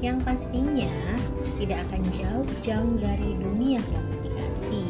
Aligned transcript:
Yang 0.00 0.18
pastinya 0.24 0.92
tidak 1.60 1.84
akan 1.88 2.08
jauh-jauh 2.08 2.94
dari 3.04 3.36
dunia 3.36 3.84
komunikasi. 3.92 4.80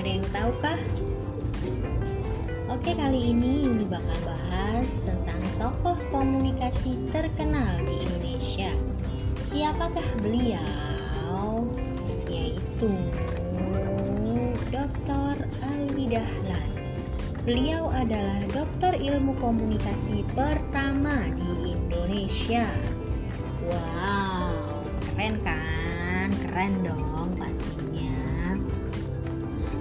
Ada 0.00 0.08
yang 0.08 0.26
tahu 0.32 0.50
kah? 0.64 0.80
Oke, 2.72 2.96
kali 2.96 3.36
ini 3.36 3.68
Yuni 3.68 3.84
bakal 3.84 4.16
bahas 4.24 5.04
tentang 5.04 5.40
tokoh 5.60 6.00
komunikasi 6.08 6.96
terkenal 7.12 7.76
di 7.84 8.08
Indonesia. 8.08 8.72
Siapakah 9.36 10.08
beliau? 10.24 11.68
Yaitu 12.24 12.88
Dr. 14.72 15.44
Alwi 15.60 16.08
Dahlan. 16.08 16.70
Beliau 17.44 17.92
adalah 17.92 18.40
dokter 18.48 18.96
ilmu 18.96 19.36
komunikasi 19.36 20.24
pertama 20.32 21.28
di 21.36 21.76
Indonesia. 21.76 22.64
Wow, 23.64 24.84
keren 25.00 25.40
kan? 25.40 26.28
Keren 26.44 26.84
dong 26.84 27.32
pastinya. 27.40 28.12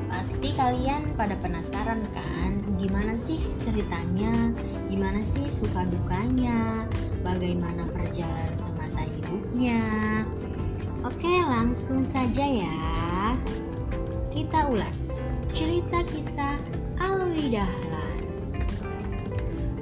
Pasti 0.07 0.55
kalian 0.55 1.11
pada 1.19 1.35
penasaran 1.43 1.99
kan 2.15 2.63
gimana 2.79 3.19
sih 3.19 3.43
ceritanya, 3.59 4.55
gimana 4.87 5.19
sih 5.19 5.51
suka 5.51 5.83
dukanya, 5.83 6.87
bagaimana 7.27 7.83
perjalanan 7.91 8.55
semasa 8.55 9.03
hidupnya. 9.03 9.83
Oke, 11.03 11.43
langsung 11.43 12.07
saja 12.07 12.47
ya. 12.47 12.79
Kita 14.31 14.71
ulas 14.71 15.31
cerita 15.51 16.07
kisah 16.07 16.55
Alwi 17.03 17.51
Dahlan. 17.51 18.19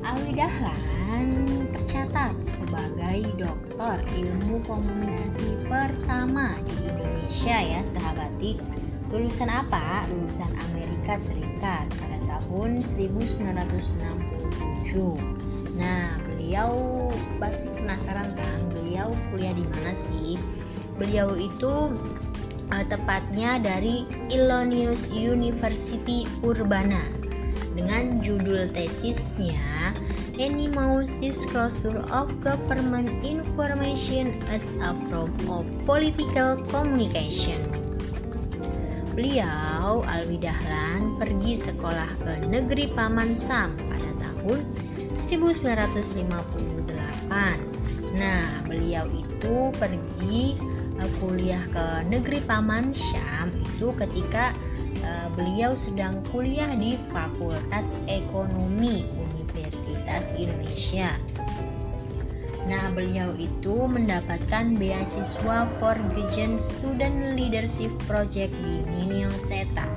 Alwi 0.01 0.33
Dahlan 0.33 1.60
tercatat 1.91 2.39
sebagai 2.39 3.35
doktor 3.35 3.99
ilmu 4.15 4.63
komunikasi 4.63 5.59
pertama 5.67 6.55
di 6.63 6.87
Indonesia 6.87 7.59
ya 7.59 7.83
sahabati 7.83 8.55
lulusan 9.11 9.51
apa? 9.51 10.07
lulusan 10.07 10.47
Amerika 10.71 11.19
Serikat 11.19 11.83
pada 11.99 12.15
tahun 12.31 12.79
1967 12.79 13.91
nah 15.75 16.15
beliau 16.31 16.71
pasti 17.43 17.67
penasaran 17.75 18.39
kan? 18.39 18.59
Beliau 18.71 19.11
kuliah 19.27 19.51
di 19.51 19.67
mana 19.67 19.91
sih? 19.91 20.39
Beliau 20.95 21.35
itu 21.35 21.91
uh, 22.71 22.85
tepatnya 22.87 23.59
dari 23.59 24.07
Illinois 24.31 25.11
University 25.11 26.23
Urbana. 26.39 27.03
Dengan 27.75 28.23
judul 28.23 28.71
tesisnya 28.71 29.91
Animals 30.41 31.13
Disclosure 31.21 32.01
of 32.09 32.33
Government 32.41 33.21
Information 33.21 34.41
as 34.49 34.73
a 34.81 34.97
Form 35.05 35.29
of 35.45 35.69
Political 35.85 36.65
Communication 36.73 37.61
Beliau, 39.13 40.01
Alwi 40.09 40.41
Dahlan, 40.41 41.13
pergi 41.21 41.53
sekolah 41.53 42.09
ke 42.25 42.41
negeri 42.49 42.89
Paman 42.89 43.37
Sam 43.37 43.77
pada 43.85 44.09
tahun 44.17 44.65
1958. 45.13 46.09
Nah, 48.17 48.65
beliau 48.65 49.05
itu 49.13 49.69
pergi 49.77 50.57
uh, 50.97 51.09
kuliah 51.21 51.61
ke 51.69 52.01
negeri 52.09 52.41
Paman 52.49 52.89
Syam 52.89 53.53
itu 53.53 53.93
ketika 53.93 54.57
uh, 55.05 55.29
beliau 55.37 55.77
sedang 55.77 56.17
kuliah 56.33 56.73
di 56.73 56.97
Fakultas 57.13 58.01
Ekonomi 58.09 59.20
Universitas 59.81 60.37
Indonesia. 60.37 61.09
Nah, 62.69 62.93
beliau 62.93 63.33
itu 63.33 63.89
mendapatkan 63.89 64.77
beasiswa 64.77 65.65
for 65.81 65.97
Graduate 66.13 66.61
Student 66.61 67.33
Leadership 67.33 67.89
Project 68.05 68.53
di 68.61 68.85
Minnesota. 68.93 69.89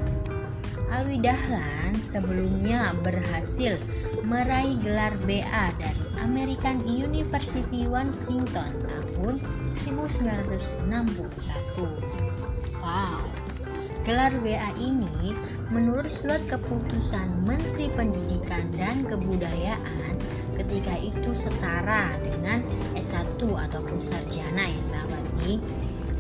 Alwi 0.89 1.21
Dahlan 1.21 2.01
sebelumnya 2.01 2.97
berhasil 3.05 3.77
meraih 4.25 4.81
gelar 4.81 5.13
BA 5.29 5.65
dari 5.77 6.07
American 6.25 6.81
University 6.89 7.85
Washington 7.85 8.73
tahun 8.89 9.45
1961. 9.69 10.65
Wow. 12.81 13.21
Gelar 14.09 14.33
BA 14.41 14.71
ini 14.81 15.37
menurut 15.75 16.07
surat 16.07 16.39
keputusan 16.47 17.43
Menteri 17.43 17.91
Pendidikan 17.91 18.63
dan 18.79 19.03
Kebudayaan 19.03 20.15
ketika 20.55 20.95
itu 21.03 21.35
setara 21.35 22.15
dengan 22.23 22.63
S1 22.95 23.43
ataupun 23.43 23.99
sarjana 23.99 24.71
ya 24.71 24.95
sahabat 24.95 25.27
nih. 25.43 25.59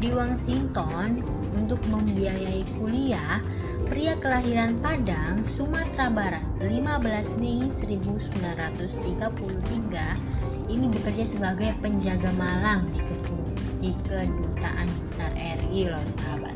Di 0.02 0.10
Washington 0.10 1.22
untuk 1.54 1.78
membiayai 1.86 2.66
kuliah 2.74 3.38
pria 3.86 4.18
kelahiran 4.18 4.74
Padang, 4.82 5.46
Sumatera 5.46 6.10
Barat 6.10 6.42
15 6.58 7.38
Mei 7.38 7.70
1933 7.70 10.66
ini 10.66 10.90
bekerja 10.90 11.22
sebagai 11.22 11.70
penjaga 11.78 12.34
malang 12.34 12.90
di, 13.78 13.94
kedutaan 14.10 14.90
besar 14.98 15.30
RI 15.38 15.86
loh 15.92 16.02
sahabat 16.02 16.53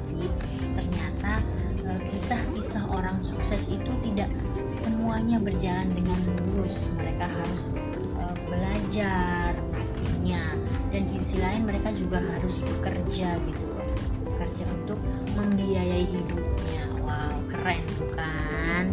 kisah-kisah 2.28 2.84
orang 2.92 3.16
sukses 3.16 3.72
itu 3.72 3.88
tidak 4.04 4.28
semuanya 4.68 5.40
berjalan 5.40 5.88
dengan 5.96 6.20
mulus. 6.44 6.84
Mereka 7.00 7.24
harus 7.24 7.72
uh, 8.20 8.36
belajar 8.44 9.56
pastinya. 9.72 10.44
Dan 10.92 11.08
di 11.08 11.16
sisi 11.16 11.40
lain 11.40 11.64
mereka 11.64 11.88
juga 11.96 12.20
harus 12.20 12.60
bekerja 12.60 13.32
gitu 13.48 13.64
loh. 13.72 13.88
Bekerja 14.28 14.68
untuk 14.76 15.00
membiayai 15.40 16.04
hidupnya. 16.04 16.84
Wow 17.00 17.48
keren 17.48 17.80
bukan 17.96 18.84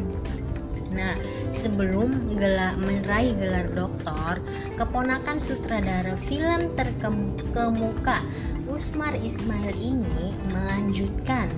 nah 0.96 1.12
sebelum 1.52 2.40
gelar 2.40 2.80
meraih 2.80 3.36
gelar 3.36 3.68
doktor 3.76 4.40
keponakan 4.80 5.36
sutradara 5.36 6.16
film 6.16 6.72
terkemuka 6.72 8.24
Usmar 8.72 9.12
Ismail 9.20 9.76
ini 9.76 10.32
melanjutkan 10.56 11.52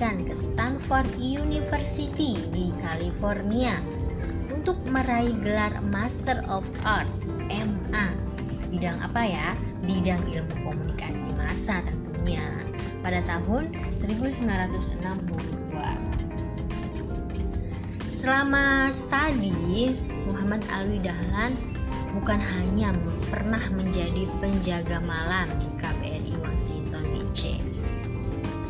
ke 0.00 0.32
Stanford 0.32 1.04
University 1.20 2.32
di 2.56 2.72
California 2.80 3.76
untuk 4.48 4.80
meraih 4.88 5.36
gelar 5.44 5.76
Master 5.92 6.40
of 6.48 6.64
Arts 6.88 7.28
MA. 7.52 8.08
Bidang 8.72 8.96
apa 9.04 9.28
ya? 9.28 9.52
Bidang 9.84 10.24
ilmu 10.24 10.56
komunikasi 10.64 11.28
massa 11.36 11.84
tentunya 11.84 12.40
pada 13.04 13.20
tahun 13.28 13.76
1962. 13.92 14.40
Selama 18.08 18.88
studi, 18.96 20.00
Muhammad 20.24 20.64
Alwi 20.72 20.96
Dahlan 21.04 21.52
bukan 22.16 22.40
hanya 22.40 22.96
pernah 23.28 23.60
menjadi 23.68 24.24
penjaga 24.40 24.96
malam 25.04 25.52
di 25.60 25.68
KBRI 25.76 26.40
Washington 26.40 27.04
DC. 27.12 27.79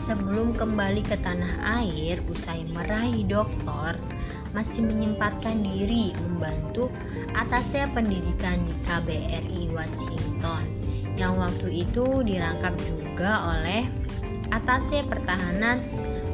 Sebelum 0.00 0.56
kembali 0.56 1.04
ke 1.04 1.20
tanah 1.20 1.60
air 1.84 2.24
usai 2.32 2.64
meraih 2.72 3.20
doktor, 3.28 4.00
masih 4.56 4.88
menyempatkan 4.88 5.60
diri 5.60 6.16
membantu 6.24 6.88
atasnya 7.36 7.84
pendidikan 7.92 8.64
di 8.64 8.72
KBRI 8.88 9.68
Washington 9.76 10.64
yang 11.20 11.36
waktu 11.36 11.84
itu 11.84 12.24
dirangkap 12.24 12.72
juga 12.88 13.52
oleh 13.52 13.84
atasnya 14.48 15.04
pertahanan 15.04 15.84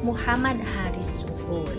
Muhammad 0.06 0.62
Haris 0.62 1.26
Suhud. 1.26 1.74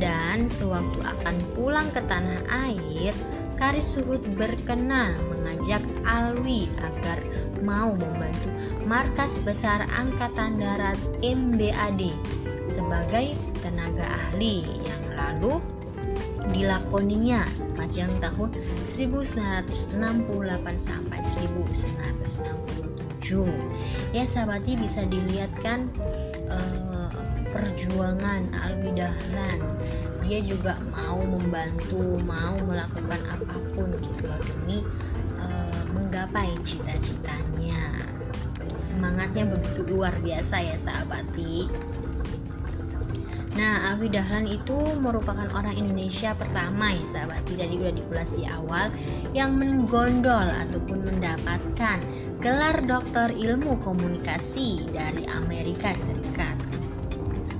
Dan 0.00 0.48
sewaktu 0.48 1.04
akan 1.04 1.36
pulang 1.52 1.92
ke 1.92 2.00
tanah 2.08 2.48
air, 2.48 3.12
Karis 3.60 3.92
Suhud 3.92 4.24
berkenan 4.40 5.20
mengajak 5.28 5.84
Alwi 6.08 6.72
agar 6.80 7.20
mau 7.60 7.92
membantu 7.92 8.48
markas 8.88 9.36
besar 9.44 9.84
Angkatan 9.92 10.56
Darat 10.56 10.96
MBAD 11.20 12.08
sebagai 12.64 13.36
tenaga 13.60 14.08
ahli 14.08 14.64
yang 14.64 15.04
lalu 15.12 15.60
dilakoninya 16.56 17.44
sepanjang 17.52 18.08
tahun 18.24 18.48
1968 18.80 19.92
sampai 20.80 21.20
1967. 21.20 23.44
Ya 24.16 24.24
sahabati 24.24 24.72
bisa 24.80 25.04
dilihat 25.04 25.52
kan 25.60 25.92
uh, 26.48 27.12
perjuangan 27.52 28.48
Alwi 28.64 28.96
Dahlan 28.96 29.60
dia 30.30 30.38
juga 30.46 30.78
mau 30.94 31.18
membantu 31.26 32.22
mau 32.22 32.54
melakukan 32.62 33.18
apa 33.26 33.58
pun 33.74 33.90
gitu 33.98 34.30
loh 34.30 34.38
demi 34.46 34.78
uh, 35.42 35.82
menggapai 35.90 36.54
cita-citanya. 36.62 38.06
Semangatnya 38.78 39.50
begitu 39.50 39.82
luar 39.90 40.14
biasa 40.22 40.62
ya 40.62 40.78
sahabati. 40.78 41.66
Nah, 43.58 43.90
Alwi 43.90 44.06
Dahlan 44.06 44.46
itu 44.46 44.78
merupakan 45.02 45.50
orang 45.58 45.74
Indonesia 45.74 46.30
pertama 46.38 46.94
ya 46.94 47.02
sahabat, 47.02 47.42
tadi 47.50 47.82
udah 47.82 47.90
dikulas 47.90 48.30
di 48.30 48.46
awal 48.46 48.88
yang 49.34 49.58
menggondol 49.58 50.46
ataupun 50.46 51.02
mendapatkan 51.02 51.98
gelar 52.38 52.78
doktor 52.86 53.34
ilmu 53.34 53.74
komunikasi 53.82 54.86
dari 54.94 55.26
Amerika 55.34 55.90
Serikat. 55.92 56.59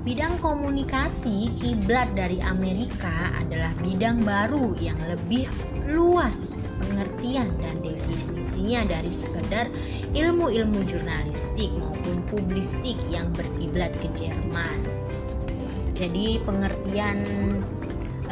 Bidang 0.01 0.41
komunikasi 0.41 1.53
kiblat 1.61 2.09
dari 2.17 2.41
Amerika 2.41 3.37
adalah 3.37 3.69
bidang 3.85 4.25
baru 4.25 4.73
yang 4.81 4.97
lebih 5.05 5.45
luas 5.93 6.73
pengertian 6.81 7.53
dan 7.61 7.77
definisinya 7.85 8.89
dari 8.89 9.13
sekedar 9.13 9.69
ilmu-ilmu 10.17 10.81
jurnalistik 10.89 11.69
maupun 11.77 12.25
publistik 12.33 12.97
yang 13.13 13.29
berkiblat 13.37 13.93
ke 14.01 14.09
Jerman. 14.17 14.81
Jadi 15.93 16.41
pengertian 16.49 17.21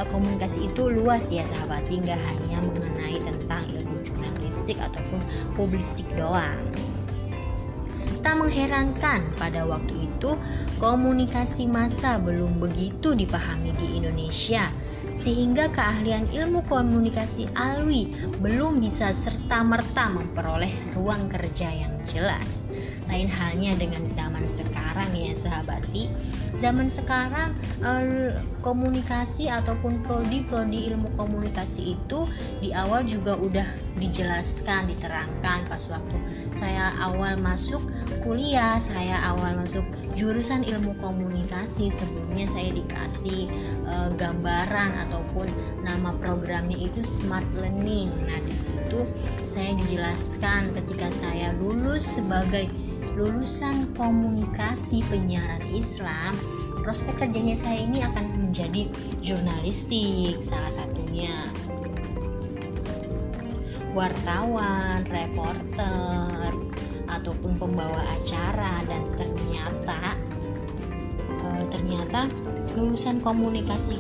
uh, 0.01 0.09
komunikasi 0.09 0.73
itu 0.73 0.89
luas 0.89 1.29
ya 1.29 1.45
sahabat. 1.45 1.85
Nggak 1.85 2.17
hanya 2.17 2.65
mengenai 2.65 3.21
tentang 3.21 3.69
ilmu 3.77 4.01
jurnalistik 4.09 4.81
ataupun 4.81 5.21
publistik 5.53 6.09
doang. 6.17 6.65
Tak 8.25 8.41
mengherankan 8.41 9.21
pada 9.37 9.69
waktu 9.69 10.09
itu 10.09 10.33
komunikasi 10.79 11.67
massa 11.67 12.23
belum 12.23 12.63
begitu 12.63 13.19
dipahami 13.19 13.75
di 13.75 13.99
Indonesia 13.99 14.71
sehingga 15.11 15.67
keahlian 15.75 16.31
ilmu 16.31 16.63
komunikasi 16.71 17.51
Alwi 17.59 18.13
belum 18.39 18.79
bisa 18.79 19.11
serta-merta 19.11 20.15
memperoleh 20.15 20.71
ruang 20.95 21.27
kerja 21.27 21.67
yang 21.75 21.99
jelas. 22.07 22.71
Lain 23.11 23.27
halnya 23.27 23.75
dengan 23.75 24.05
zaman 24.07 24.45
sekarang 24.47 25.09
ya 25.17 25.33
sahabati. 25.35 26.07
Zaman 26.55 26.87
sekarang 26.87 27.51
eh, 27.83 28.37
komunikasi 28.63 29.49
ataupun 29.51 30.05
prodi-prodi 30.05 30.93
ilmu 30.93 31.11
komunikasi 31.19 31.99
itu 31.99 32.29
di 32.63 32.71
awal 32.71 33.03
juga 33.03 33.35
udah 33.35 33.67
dijelaskan, 33.99 34.93
diterangkan 34.95 35.67
pas 35.67 35.83
waktu 35.91 36.17
saya 36.55 36.95
awal 37.03 37.35
masuk 37.41 37.83
kuliah, 38.23 38.77
saya 38.79 39.19
awal 39.33 39.59
masuk 39.59 39.85
jurusan 40.15 40.67
ilmu 40.67 40.95
komunikasi. 40.99 41.89
Sebelumnya 41.89 42.47
saya 42.51 42.71
dikasih 42.75 43.51
eh, 43.87 44.11
gambaran 44.19 45.09
ataupun 45.09 45.49
nama 45.83 46.15
programnya 46.19 46.77
itu 46.77 47.01
Smart 47.07 47.47
Learning. 47.57 48.11
Nah, 48.27 48.39
di 48.45 48.57
situ 48.57 49.07
saya 49.47 49.75
dijelaskan 49.79 50.75
ketika 50.75 51.09
saya 51.11 51.55
lulus 51.59 52.05
sebagai 52.19 52.67
lulusan 53.15 53.91
komunikasi 53.99 55.03
penyiaran 55.11 55.63
Islam 55.75 56.35
prospek 56.83 57.21
kerjanya 57.21 57.59
saya 57.59 57.85
ini 57.85 58.01
akan 58.01 58.49
menjadi 58.49 58.89
jurnalistik 59.21 60.39
salah 60.41 60.71
satunya 60.71 61.35
wartawan, 63.99 65.03
reporter 65.11 66.55
ataupun 67.19 67.59
pembawa 67.59 68.03
acara 68.19 68.83
dan 68.87 69.03
ternyata 69.19 70.17
e, 71.29 71.47
ternyata 71.71 72.31
lulusan 72.79 73.19
komunikasi 73.21 73.99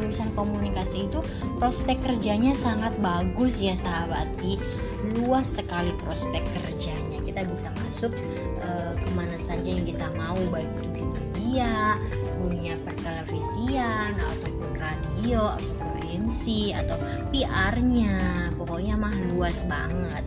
lulusan 0.00 0.32
komunikasi 0.32 1.06
itu 1.08 1.20
prospek 1.60 2.00
kerjanya 2.00 2.56
sangat 2.56 2.92
bagus 3.00 3.60
ya 3.60 3.76
sahabati 3.76 4.56
luas 5.02 5.58
sekali 5.58 5.90
prospek 6.06 6.42
kerjanya. 6.54 7.18
Kita 7.26 7.42
bisa 7.46 7.68
masuk 7.82 8.14
e, 8.62 8.68
ke 8.96 9.08
mana 9.18 9.34
saja 9.34 9.74
yang 9.74 9.84
kita 9.84 10.08
mau 10.14 10.38
baik 10.50 10.70
itu 10.80 10.88
di 10.94 11.04
media 11.52 11.98
dunia 12.38 12.74
pertelevisian 12.82 14.14
ataupun 14.16 14.70
radio 14.78 15.52
ataupun 15.58 15.90
MC 16.22 16.72
atau 16.76 16.96
PR-nya 17.34 18.50
pokoknya 18.56 18.94
mah 18.96 19.14
luas 19.32 19.66
banget 19.66 20.24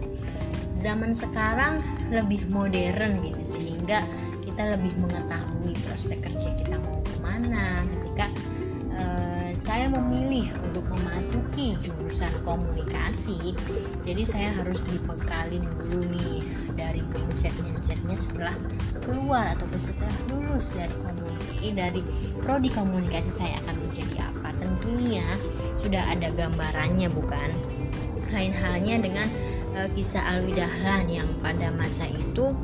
zaman 0.86 1.18
sekarang 1.18 1.82
lebih 2.14 2.46
modern 2.54 3.18
gitu 3.26 3.58
sehingga 3.58 4.06
kita 4.46 4.78
lebih 4.78 4.94
mengetahui 5.02 5.74
prospek 5.90 6.22
kerja 6.30 6.54
kita 6.54 6.78
mau 6.78 7.02
ke 7.02 7.18
mana. 7.26 7.82
Ketika 7.90 8.30
saya 9.56 9.88
memilih 9.88 10.52
untuk 10.68 10.84
memasuki 10.92 11.80
jurusan 11.80 12.28
komunikasi 12.44 13.56
jadi 14.04 14.24
saya 14.28 14.52
harus 14.52 14.84
dibekalin 14.84 15.64
dulu 15.80 16.04
nih 16.12 16.44
dari 16.76 17.00
mindset-mindsetnya 17.16 18.20
setelah 18.20 18.52
keluar 19.00 19.48
ataupun 19.56 19.80
setelah 19.80 20.12
lulus 20.28 20.76
dari 20.76 20.92
komunikasi 21.00 21.72
dari 21.72 22.02
prodi 22.44 22.68
komunikasi 22.68 23.32
saya 23.32 23.64
akan 23.64 23.80
menjadi 23.80 24.28
apa. 24.28 24.52
Tentunya 24.60 25.24
sudah 25.80 26.04
ada 26.04 26.36
gambarannya 26.36 27.08
bukan? 27.16 27.50
Lain 28.36 28.52
halnya 28.52 29.00
dengan 29.08 29.32
uh, 29.76 29.90
kisah 29.94 30.24
Alwi 30.32 30.56
Dahlan 30.56 31.12
yang 31.12 31.30
pada 31.44 31.70
masa 31.76 32.08
itu 32.08 32.56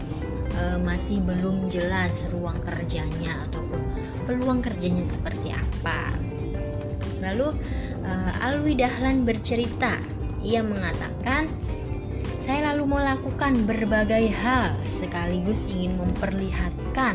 uh, 0.58 0.78
masih 0.82 1.20
belum 1.22 1.68
jelas 1.68 2.26
ruang 2.32 2.58
kerjanya 2.64 3.46
ataupun 3.48 3.82
peluang 4.26 4.64
kerjanya 4.64 5.04
seperti 5.04 5.52
apa. 5.52 6.16
Lalu 7.22 7.54
uh, 8.02 8.46
Alwi 8.48 8.74
Dahlan 8.74 9.28
bercerita, 9.28 10.00
ia 10.42 10.66
mengatakan, 10.66 11.46
saya 12.42 12.74
lalu 12.74 12.98
melakukan 12.98 13.70
berbagai 13.70 14.34
hal 14.42 14.74
sekaligus 14.82 15.70
ingin 15.70 15.94
memperlihatkan 16.02 17.14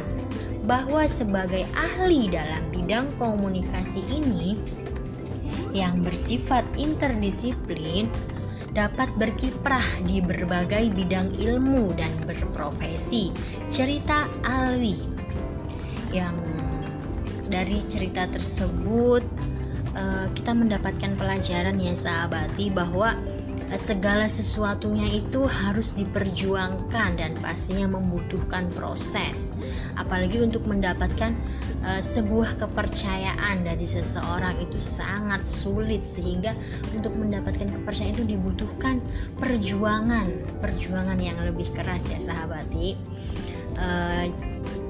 bahwa 0.67 1.03
sebagai 1.11 1.67
ahli 1.75 2.31
dalam 2.31 2.63
bidang 2.71 3.11
komunikasi 3.19 4.03
ini 4.11 4.55
yang 5.75 6.07
bersifat 6.07 6.63
interdisiplin 6.79 8.07
dapat 8.77 9.09
berkiprah 9.17 10.05
di 10.05 10.21
berbagai 10.21 10.93
bidang 10.93 11.33
ilmu 11.41 11.97
dan 11.97 12.13
berprofesi. 12.29 13.33
Cerita 13.73 14.29
Alwi 14.45 15.01
yang 16.13 16.37
dari 17.49 17.81
cerita 17.89 18.29
tersebut 18.29 19.25
Eh, 19.97 20.27
kita 20.37 20.53
mendapatkan 20.53 21.17
pelajaran 21.17 21.81
ya 21.81 21.97
sahabati 21.97 22.69
bahwa 22.69 23.17
eh, 23.73 23.81
segala 23.81 24.29
sesuatunya 24.29 25.09
itu 25.09 25.49
harus 25.49 25.97
diperjuangkan 25.97 27.17
dan 27.17 27.33
pastinya 27.41 27.97
membutuhkan 27.97 28.69
proses 28.77 29.57
apalagi 29.97 30.45
untuk 30.45 30.69
mendapatkan 30.69 31.33
uh, 31.85 32.01
sebuah 32.01 32.57
kepercayaan 32.61 33.67
dari 33.67 33.85
seseorang 33.85 34.57
itu 34.63 34.81
sangat 34.81 35.45
sulit 35.45 36.07
sehingga 36.07 36.55
untuk 36.95 37.13
mendapatkan 37.19 37.69
kepercayaan 37.69 38.15
itu 38.17 38.25
dibutuhkan 38.37 39.03
perjuangan 39.37 40.31
perjuangan 40.63 41.19
yang 41.21 41.37
lebih 41.43 41.69
keras 41.75 42.09
ya 42.13 42.21
sahabati 42.21 42.97
uh, 43.77 44.25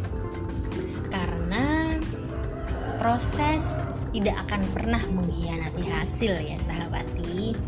Karena 1.12 1.94
proses 2.96 3.93
tidak 4.14 4.46
akan 4.46 4.62
pernah 4.70 5.02
mengkhianati 5.10 5.82
hasil 5.90 6.38
ya 6.46 6.54
sahabati. 6.54 7.58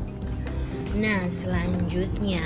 Nah, 0.96 1.28
selanjutnya 1.28 2.40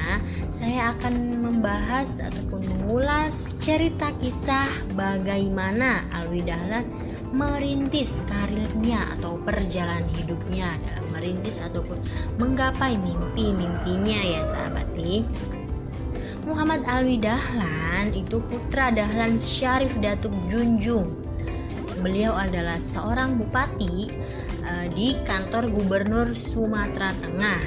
saya 0.50 0.96
akan 0.96 1.44
membahas 1.44 2.24
ataupun 2.24 2.66
mengulas 2.66 3.54
cerita 3.62 4.10
kisah 4.18 4.66
bagaimana 4.98 6.02
Alwi 6.10 6.42
Dahlan 6.42 6.82
merintis 7.30 8.26
karirnya 8.26 9.06
atau 9.14 9.38
perjalanan 9.46 10.08
hidupnya 10.18 10.66
dalam 10.82 11.06
merintis 11.14 11.62
ataupun 11.62 12.00
menggapai 12.42 12.98
mimpi-mimpinya 12.98 14.18
ya 14.18 14.42
sahabati. 14.48 15.22
Muhammad 16.42 16.82
Alwi 16.90 17.22
Dahlan 17.22 18.16
itu 18.16 18.42
putra 18.50 18.90
Dahlan 18.90 19.38
Syarif 19.38 19.94
Datuk 20.02 20.34
Junjung 20.50 21.19
Beliau 22.00 22.32
adalah 22.32 22.80
seorang 22.80 23.36
bupati 23.36 24.08
uh, 24.64 24.86
di 24.90 25.12
kantor 25.20 25.68
gubernur 25.68 26.32
Sumatera 26.32 27.12
Tengah. 27.20 27.62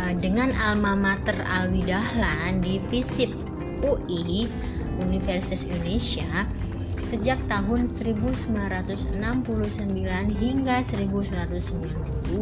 Uh, 0.00 0.16
dengan 0.16 0.48
alma 0.56 0.96
mater 0.96 1.36
Alwi 1.44 1.84
Dahlan 1.84 2.64
di 2.64 2.80
FISIP 2.80 3.28
UI 3.84 4.48
Universitas 4.96 5.68
Indonesia 5.68 6.48
sejak 7.00 7.40
tahun 7.48 7.88
1969 7.88 9.08
hingga 10.36 10.76
1992 10.84 12.32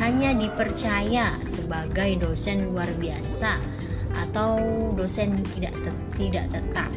hanya 0.00 0.30
dipercaya 0.32 1.36
sebagai 1.44 2.16
dosen 2.20 2.72
luar 2.72 2.88
biasa 2.96 3.60
atau 4.28 4.56
dosen 4.96 5.44
tidak 5.56 5.76
tidak 6.16 6.48
tetap 6.48 6.90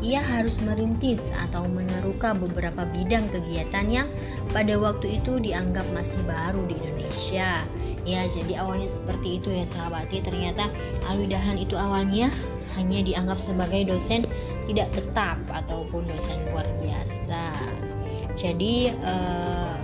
ia 0.00 0.20
harus 0.24 0.60
merintis 0.64 1.32
atau 1.48 1.68
meneruka 1.68 2.32
beberapa 2.32 2.88
bidang 2.88 3.28
kegiatan 3.28 3.86
yang 3.88 4.08
pada 4.52 4.76
waktu 4.80 5.20
itu 5.20 5.36
dianggap 5.40 5.84
masih 5.92 6.20
baru 6.24 6.64
di 6.64 6.76
Indonesia. 6.80 7.64
Ya, 8.08 8.24
jadi 8.32 8.64
awalnya 8.64 8.88
seperti 8.88 9.38
itu 9.40 9.52
ya 9.52 9.64
sahabati. 9.64 10.24
Ternyata 10.24 10.72
Alwi 11.12 11.28
Dahlan 11.28 11.60
itu 11.60 11.76
awalnya 11.76 12.32
hanya 12.80 13.04
dianggap 13.04 13.36
sebagai 13.36 13.84
dosen 13.92 14.24
tidak 14.72 14.88
tetap 14.96 15.36
ataupun 15.52 16.08
dosen 16.08 16.40
luar 16.48 16.64
biasa. 16.80 17.52
Jadi 18.32 18.94
uh, 19.04 19.74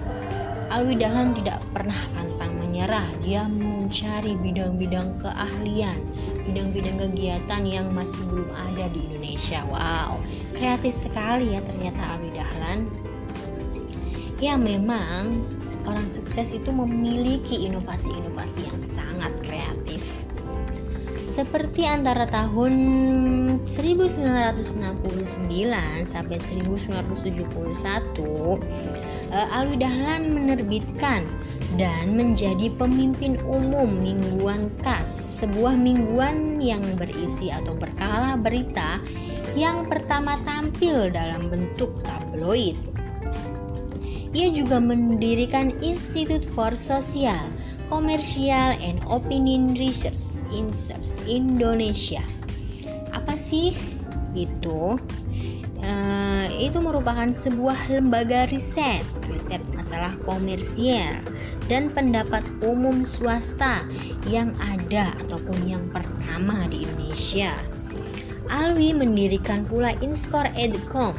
Alwi 0.72 0.96
Dahlan 0.96 1.36
tidak 1.36 1.60
pernah 1.76 1.96
pantang 2.16 2.35
menyerah. 2.86 3.10
Dia 3.26 3.42
mencari 3.50 4.38
bidang-bidang 4.38 5.18
keahlian 5.18 5.98
bidang-bidang 6.46 7.02
kegiatan 7.02 7.66
yang 7.66 7.90
masih 7.90 8.22
belum 8.30 8.46
ada 8.54 8.86
di 8.94 9.02
Indonesia. 9.10 9.66
Wow, 9.66 10.22
kreatif 10.54 10.94
sekali 10.94 11.58
ya 11.58 11.60
ternyata 11.66 11.98
Alwi 12.14 12.30
Dahlan. 12.30 12.86
Ya 14.38 14.54
memang 14.54 15.42
orang 15.82 16.06
sukses 16.06 16.54
itu 16.54 16.70
memiliki 16.70 17.66
inovasi-inovasi 17.66 18.62
yang 18.62 18.78
sangat 18.78 19.34
kreatif. 19.42 20.06
Seperti 21.26 21.82
antara 21.82 22.30
tahun 22.30 22.70
1969 23.66 25.02
sampai 26.06 26.38
1971, 26.38 28.62
eh, 29.34 29.56
Alwi 29.58 29.74
Dahlan 29.74 30.30
menerbitkan 30.30 31.26
dan 31.76 32.16
menjadi 32.16 32.72
pemimpin 32.80 33.36
umum 33.44 33.88
mingguan 34.00 34.72
KAS, 34.80 35.08
sebuah 35.44 35.76
mingguan 35.76 36.60
yang 36.60 36.82
berisi 36.96 37.52
atau 37.52 37.76
berkala 37.76 38.40
berita 38.40 39.00
yang 39.56 39.88
pertama 39.88 40.40
tampil 40.44 41.12
dalam 41.12 41.52
bentuk 41.52 42.00
tabloid. 42.04 42.76
Ia 44.36 44.52
juga 44.52 44.76
mendirikan 44.76 45.72
Institute 45.80 46.44
for 46.44 46.76
Social, 46.76 47.48
Commercial 47.88 48.76
and 48.84 49.00
Opinion 49.08 49.72
Research 49.76 50.44
Research 50.52 51.24
Indonesia. 51.24 52.20
Apa 53.16 53.32
sih 53.40 53.72
itu? 54.36 55.00
Uh, 55.86 56.50
itu 56.58 56.82
merupakan 56.82 57.30
sebuah 57.30 57.94
lembaga 57.94 58.50
riset, 58.50 59.06
riset 59.30 59.62
masalah 59.70 60.18
komersial 60.26 61.22
dan 61.70 61.94
pendapat 61.94 62.42
umum 62.58 63.06
swasta 63.06 63.86
yang 64.26 64.50
ada 64.58 65.14
ataupun 65.22 65.62
yang 65.62 65.86
pertama 65.94 66.66
di 66.66 66.82
Indonesia. 66.82 67.54
Alwi 68.50 68.98
mendirikan 68.98 69.62
pula 69.62 69.94
Inskor 70.02 70.50
Edcom. 70.58 71.14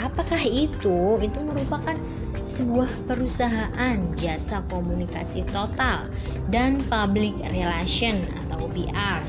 Apakah 0.00 0.40
itu? 0.40 1.20
Itu 1.20 1.44
merupakan 1.44 1.96
sebuah 2.40 2.88
perusahaan 3.10 3.98
jasa 4.14 4.62
komunikasi 4.70 5.42
total 5.52 6.08
dan 6.48 6.78
public 6.86 7.34
relation 7.50 8.16
atau 8.46 8.70
PR. 8.72 9.20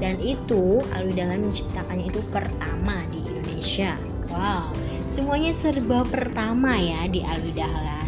Dan 0.00 0.16
itu 0.18 0.80
Alwi 0.96 1.12
menciptakannya 1.14 2.08
itu 2.08 2.24
pertama 2.32 3.04
di 3.12 3.20
Indonesia. 3.20 4.00
Wow, 4.32 4.72
semuanya 5.04 5.52
serba 5.52 6.02
pertama 6.08 6.74
ya 6.80 7.04
di 7.06 7.20
Alwi 7.20 7.52
Dahlan 7.52 8.00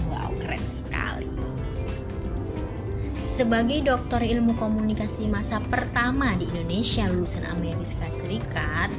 keren 0.43 0.67
sekali. 0.67 1.31
Sebagai 3.25 3.81
dokter 3.81 4.21
ilmu 4.21 4.53
komunikasi 4.61 5.25
masa 5.31 5.57
pertama 5.73 6.37
di 6.37 6.45
Indonesia 6.53 7.09
lulusan 7.09 7.49
Amerika 7.49 8.13
Serikat, 8.13 8.93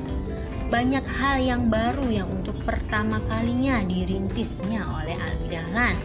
banyak 0.73 1.05
hal 1.21 1.38
yang 1.38 1.69
baru 1.69 2.09
yang 2.09 2.25
untuk 2.33 2.57
pertama 2.65 3.21
kalinya 3.29 3.85
dirintisnya 3.85 4.81
oleh 4.97 5.13
Alwi 5.13 5.47
Dahlan. 5.53 5.97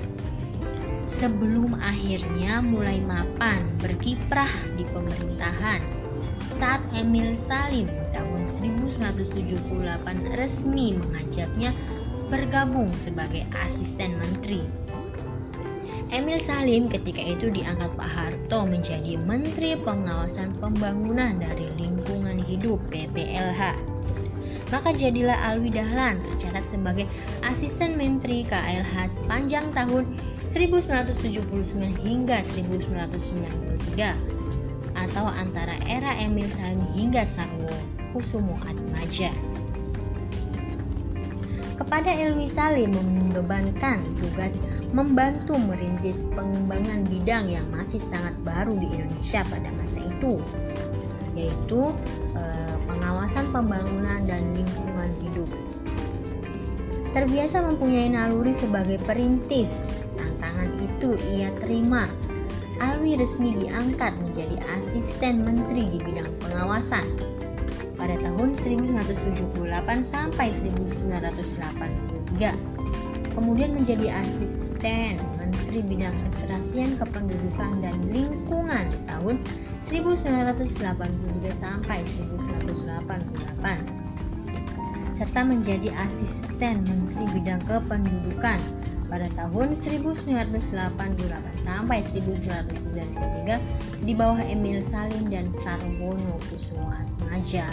Sebelum 1.09 1.73
akhirnya 1.81 2.61
mulai 2.61 3.01
mapan 3.01 3.65
berkiprah 3.81 4.53
di 4.77 4.85
pemerintahan 4.93 5.98
saat 6.49 6.81
Emil 6.97 7.37
Salim 7.37 7.93
tahun 8.17 8.49
1978 8.49 9.61
resmi 10.41 10.97
mengajaknya 10.97 11.77
bergabung 12.33 12.89
sebagai 12.97 13.45
asisten 13.61 14.17
menteri 14.17 14.65
Emil 16.09 16.41
Salim 16.41 16.89
ketika 16.89 17.21
itu 17.21 17.53
diangkat 17.53 17.93
Pak 18.01 18.09
Harto 18.09 18.65
menjadi 18.65 19.21
Menteri 19.21 19.77
Pengawasan 19.77 20.57
Pembangunan 20.57 21.37
dari 21.37 21.69
Lingkungan 21.77 22.41
Hidup 22.49 22.81
PPLH. 22.89 23.77
Maka 24.73 24.97
jadilah 24.97 25.37
Alwi 25.53 25.69
Dahlan 25.69 26.17
tercatat 26.25 26.65
sebagai 26.65 27.05
Asisten 27.45 28.01
Menteri 28.01 28.41
KLH 28.49 29.21
sepanjang 29.21 29.69
tahun 29.77 30.09
1979 30.49 31.45
hingga 32.01 32.41
1993 32.41 34.38
atau 35.07 35.27
antara 35.29 35.79
era 35.87 36.17
Emil 36.19 36.51
Salim 36.51 36.83
hingga 36.97 37.23
Sarwo 37.23 37.71
Kusumo 38.11 38.59
Atmaja. 38.67 39.31
Kepada 41.79 42.11
Elwi 42.11 42.51
Salim 42.51 42.91
membebankan 42.91 44.03
tugas 44.19 44.59
membantu 44.91 45.55
merintis 45.55 46.27
pengembangan 46.35 47.07
bidang 47.07 47.47
yang 47.47 47.63
masih 47.71 48.03
sangat 48.03 48.35
baru 48.43 48.75
di 48.75 48.91
Indonesia 48.91 49.47
pada 49.47 49.71
masa 49.79 50.03
itu, 50.03 50.43
yaitu 51.39 51.95
eh, 52.35 52.77
pengawasan 52.91 53.55
pembangunan 53.55 54.27
dan 54.27 54.43
lingkungan 54.59 55.11
hidup. 55.23 55.51
Terbiasa 57.15 57.63
mempunyai 57.63 58.11
naluri 58.11 58.51
sebagai 58.51 58.99
perintis, 59.07 60.05
tantangan 60.19 60.69
itu 60.83 61.15
ia 61.31 61.55
terima. 61.63 62.11
Alwi 62.79 63.19
resmi 63.19 63.59
diangkat 63.59 64.15
menjadi 64.23 64.55
asisten 64.79 65.43
menteri 65.43 65.91
di 65.91 65.99
bidang 65.99 66.31
pengawasan 66.39 67.03
pada 67.99 68.15
tahun 68.23 68.55
1978 68.55 69.51
sampai 69.99 70.55
1983. 70.55 72.55
Kemudian 73.35 73.75
menjadi 73.75 74.15
asisten 74.23 75.19
Menteri 75.39 75.83
Bidang 75.83 76.15
Keserasian 76.27 76.99
Kependudukan 76.99 77.83
dan 77.83 77.95
Lingkungan 78.15 78.87
tahun 79.11 79.43
1983 79.83 81.51
sampai 81.51 82.03
1988. 82.03 83.99
serta 85.09 85.41
menjadi 85.43 85.91
asisten 86.07 86.87
Menteri 86.87 87.27
Bidang 87.35 87.59
Kependudukan 87.67 88.61
pada 89.09 89.25
tahun 89.35 89.73
1988 89.73 90.29
sampai 91.57 92.05
1993 92.05 94.05
di 94.05 94.13
bawah 94.13 94.45
Emil 94.45 94.85
Salim 94.85 95.33
dan 95.33 95.49
Sarwono 95.49 96.37
Kusumo 96.53 96.93
Atmaja. 96.93 97.73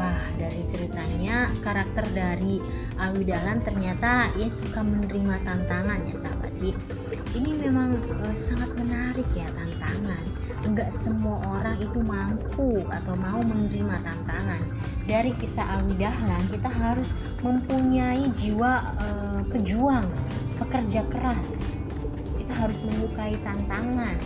Wah, 0.00 0.24
dari 0.40 0.64
ceritanya 0.64 1.52
karakter 1.60 2.08
dari 2.16 2.56
Alwi 2.96 3.28
Dahlan 3.28 3.60
ternyata 3.60 4.32
ia 4.40 4.48
suka 4.48 4.80
menerima 4.80 5.44
tantangan 5.44 6.08
ya 6.08 6.16
sahabat. 6.16 6.52
Ini 7.36 7.50
memang 7.60 8.00
uh, 8.24 8.34
sangat 8.34 8.72
menarik 8.80 9.28
ya 9.36 9.44
tantangan. 9.52 10.24
Enggak 10.64 10.92
semua 10.92 11.40
orang 11.60 11.76
itu 11.80 12.00
mampu 12.00 12.84
atau 12.88 13.14
mau 13.16 13.44
menerima 13.44 14.00
tantangan. 14.00 14.64
Dari 15.04 15.36
kisah 15.36 15.68
Alwi 15.76 16.00
Dahlan 16.00 16.48
kita 16.48 16.72
harus 16.72 17.12
mempunyai 17.44 18.32
jiwa 18.32 18.80
uh, 18.96 19.40
pejuang 19.52 20.08
pekerja 20.60 21.00
keras. 21.08 21.76
Kita 22.36 22.52
harus 22.52 22.84
menyukai 22.84 23.40
tantangan 23.40 24.20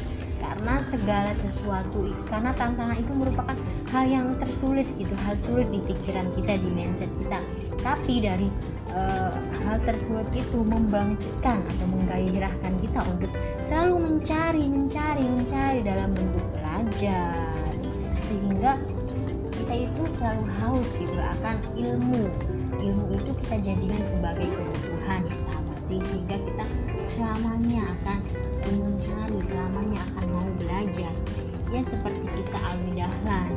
karena 0.45 0.77
segala 0.77 1.33
sesuatu 1.33 2.13
karena 2.29 2.53
tantangan 2.53 3.01
itu 3.01 3.13
merupakan 3.17 3.57
hal 3.89 4.05
yang 4.05 4.37
tersulit 4.37 4.85
gitu 5.01 5.17
hal 5.25 5.41
sulit 5.41 5.73
di 5.73 5.81
pikiran 5.81 6.29
kita 6.37 6.61
di 6.61 6.69
mindset 6.69 7.09
kita. 7.17 7.41
Tapi 7.81 8.21
dari 8.21 8.49
uh, 8.93 9.33
hal 9.65 9.81
tersulit 9.89 10.29
itu 10.37 10.61
membangkitkan 10.61 11.65
atau 11.65 11.87
menggairahkan 11.89 12.73
kita 12.85 13.01
untuk 13.09 13.33
selalu 13.57 13.97
mencari 14.05 14.65
mencari 14.69 15.25
mencari 15.25 15.81
dalam 15.81 16.13
bentuk 16.13 16.45
belajar. 16.53 17.73
Sehingga 18.21 18.77
kita 19.65 19.75
itu 19.89 20.03
selalu 20.13 20.45
haus 20.61 21.01
gitu 21.01 21.19
akan 21.19 21.57
ilmu. 21.73 22.29
Ilmu 22.85 23.05
itu 23.17 23.33
kita 23.47 23.57
jadikan 23.65 24.03
sebagai 24.05 24.45
kebutuhan 24.51 25.25
ya 25.25 25.37
sahabat 25.41 25.74
hati 25.85 26.01
sehingga 26.01 26.41
kita 26.41 26.65
selamanya 27.05 27.85
akan 28.01 28.19
mencari 28.81 29.37
selamanya 29.45 30.01
akan 30.17 30.27
mau 30.33 30.49
belajar. 30.57 31.13
Ya 31.69 31.83
seperti 31.85 32.25
kisah 32.33 32.63
Alwi 32.73 32.97
Dahlan 32.97 33.53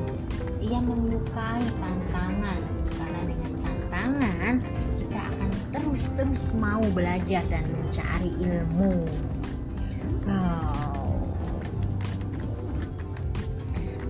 ia 0.60 0.79
menyukai 0.84 1.63
tantangan 1.79 2.60
karena 3.00 3.22
dengan 3.24 3.53
tantangan 3.63 4.53
kita 5.00 5.19
akan 5.24 5.50
terus-terus 5.72 6.51
mau 6.60 6.84
belajar 6.91 7.48
dan 7.48 7.63
mencari 7.72 8.31
ilmu. 8.43 9.07
Wow. 10.27 10.75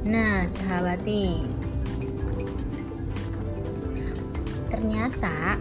nah 0.07 0.47
sahabati 0.47 1.45
ternyata 4.71 5.59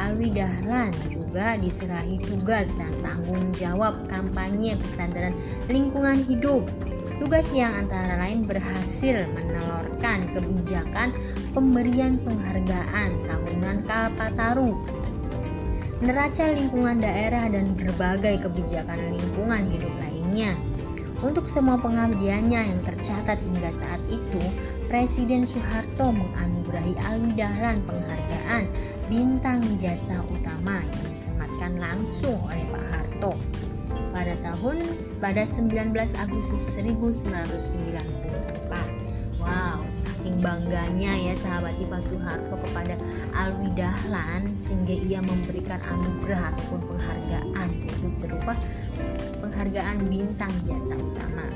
Alwi 0.00 0.28
Dahlan 0.32 0.92
juga 1.12 1.60
diserahi 1.60 2.16
tugas 2.24 2.72
dan 2.76 2.92
tanggung 3.04 3.52
jawab 3.52 4.08
kampanye 4.08 4.76
kesadaran 4.80 5.36
lingkungan 5.68 6.24
hidup. 6.24 6.64
Tugas 7.20 7.52
yang 7.52 7.76
antara 7.76 8.16
lain 8.16 8.48
berhasil 8.48 9.28
menelorkan 9.36 10.32
kebijakan 10.32 11.12
pemberian 11.52 12.16
penghargaan 12.24 13.12
tahunan 13.28 13.84
Kalpataru, 13.84 14.72
neraca 16.00 16.48
lingkungan 16.48 17.04
daerah 17.04 17.44
dan 17.52 17.76
berbagai 17.76 18.48
kebijakan 18.48 19.12
lingkungan 19.12 19.68
hidup 19.68 19.92
lainnya. 20.00 20.56
Untuk 21.20 21.52
semua 21.52 21.76
pengabdiannya 21.76 22.72
yang 22.72 22.80
tercatat 22.88 23.36
hingga 23.44 23.68
saat 23.68 24.00
itu, 24.08 24.40
Presiden 24.90 25.46
Soeharto 25.46 26.10
menganugerahi 26.10 26.98
Alwi 27.06 27.38
Dahlan 27.38 27.78
penghargaan 27.86 28.66
Bintang 29.06 29.62
Jasa 29.78 30.18
Utama 30.26 30.82
yang 30.82 31.14
disematkan 31.14 31.78
langsung 31.78 32.42
oleh 32.50 32.66
Pak 32.74 32.84
Harto 32.90 33.38
pada 34.10 34.34
tahun 34.42 34.90
pada 35.22 35.46
19 35.46 35.94
Agustus 35.94 36.74
1994. 36.74 39.38
Wow, 39.38 39.86
saking 39.94 40.42
bangganya 40.42 41.14
ya 41.22 41.38
sahabat 41.38 41.78
Pak 41.78 42.02
Soeharto 42.02 42.58
kepada 42.58 42.98
Alwi 43.38 43.70
Dahlan 43.78 44.58
sehingga 44.58 44.98
ia 44.98 45.22
memberikan 45.22 45.78
anugerah 45.86 46.50
ataupun 46.50 46.82
penghargaan 46.90 47.70
itu 47.86 48.10
berupa 48.18 48.58
penghargaan 49.38 50.10
bintang 50.10 50.50
jasa 50.66 50.98
utama. 50.98 51.46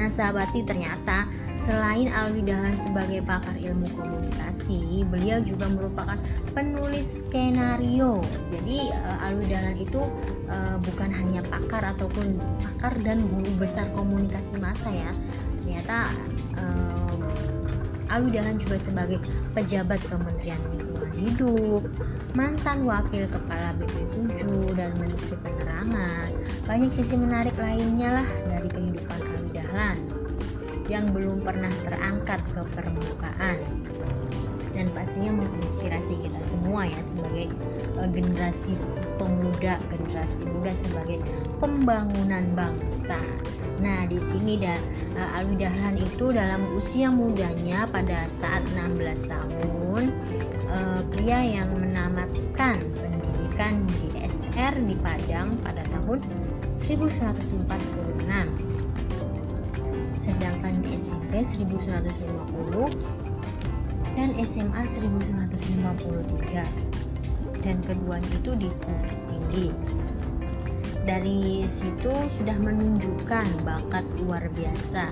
Nah 0.00 0.08
sahabati 0.08 0.64
ternyata 0.64 1.28
selain 1.52 2.08
Alwi 2.08 2.40
Dahlan 2.40 2.72
sebagai 2.72 3.20
pakar 3.20 3.52
ilmu 3.60 3.84
komunikasi, 3.92 5.04
beliau 5.04 5.44
juga 5.44 5.68
merupakan 5.68 6.16
penulis 6.56 7.20
skenario. 7.20 8.24
Jadi 8.48 8.88
uh, 8.96 9.28
Alwi 9.28 9.52
Dahlan 9.52 9.76
itu 9.76 10.00
uh, 10.48 10.80
bukan 10.80 11.12
hanya 11.12 11.44
pakar 11.44 11.84
ataupun 11.84 12.40
pakar 12.64 12.96
dan 13.04 13.28
guru 13.28 13.52
besar 13.60 13.84
komunikasi 13.92 14.56
massa 14.56 14.88
ya. 14.88 15.12
Ternyata 15.60 16.08
uh, 16.56 17.20
Alwi 18.08 18.40
Dahlan 18.40 18.56
juga 18.56 18.80
sebagai 18.80 19.20
pejabat 19.52 20.00
Kementerian 20.08 20.58
Lingkungan 20.72 21.12
Hidup, 21.12 21.84
mantan 22.32 22.88
wakil 22.88 23.28
kepala 23.28 23.76
BP7 23.76 24.48
dan 24.80 24.96
Menteri 24.96 25.36
Penerangan. 25.44 26.28
Banyak 26.64 26.90
sisi 26.90 27.20
menarik 27.20 27.54
lainnya 27.60 28.24
lah 28.24 28.28
dari 28.48 28.66
kehidupan 28.66 28.89
yang 30.90 31.14
belum 31.14 31.46
pernah 31.46 31.70
terangkat 31.86 32.42
ke 32.50 32.66
permukaan 32.74 33.62
dan 34.74 34.86
pastinya 34.94 35.38
menginspirasi 35.38 36.18
kita 36.18 36.40
semua 36.42 36.86
ya 36.86 36.98
sebagai 37.02 37.50
uh, 37.98 38.08
generasi 38.10 38.74
pemuda 39.18 39.78
generasi 39.90 40.50
muda 40.50 40.72
sebagai 40.74 41.22
pembangunan 41.62 42.42
bangsa. 42.58 43.18
Nah 43.78 44.06
di 44.06 44.18
sini 44.18 44.58
dan 44.58 44.78
uh, 45.14 45.38
Alwi 45.38 45.62
Dahlan 45.62 45.98
itu 45.98 46.30
dalam 46.34 46.64
usia 46.74 47.10
mudanya 47.10 47.86
pada 47.90 48.26
saat 48.26 48.62
16 48.74 49.30
tahun 49.30 50.02
uh, 50.70 51.00
pria 51.12 51.40
yang 51.44 51.70
menamatkan 51.74 52.80
pendidikan 52.80 53.84
di 53.84 54.22
SR 54.26 54.80
di 54.86 54.94
Padang 54.98 55.54
pada 55.60 55.82
tahun 55.90 56.22
1946 56.78 58.09
sedangkan 60.20 60.84
di 60.84 61.00
SMP 61.00 61.40
1950 61.40 62.92
dan 64.20 64.36
SMA 64.44 64.84
1953 64.84 67.64
dan 67.64 67.80
keduanya 67.88 68.28
itu 68.36 68.52
di 68.60 68.68
Bukit 68.68 69.16
Tinggi. 69.32 69.72
Dari 71.08 71.64
situ 71.64 72.12
sudah 72.36 72.52
menunjukkan 72.60 73.64
bakat 73.64 74.04
luar 74.20 74.44
biasa. 74.52 75.08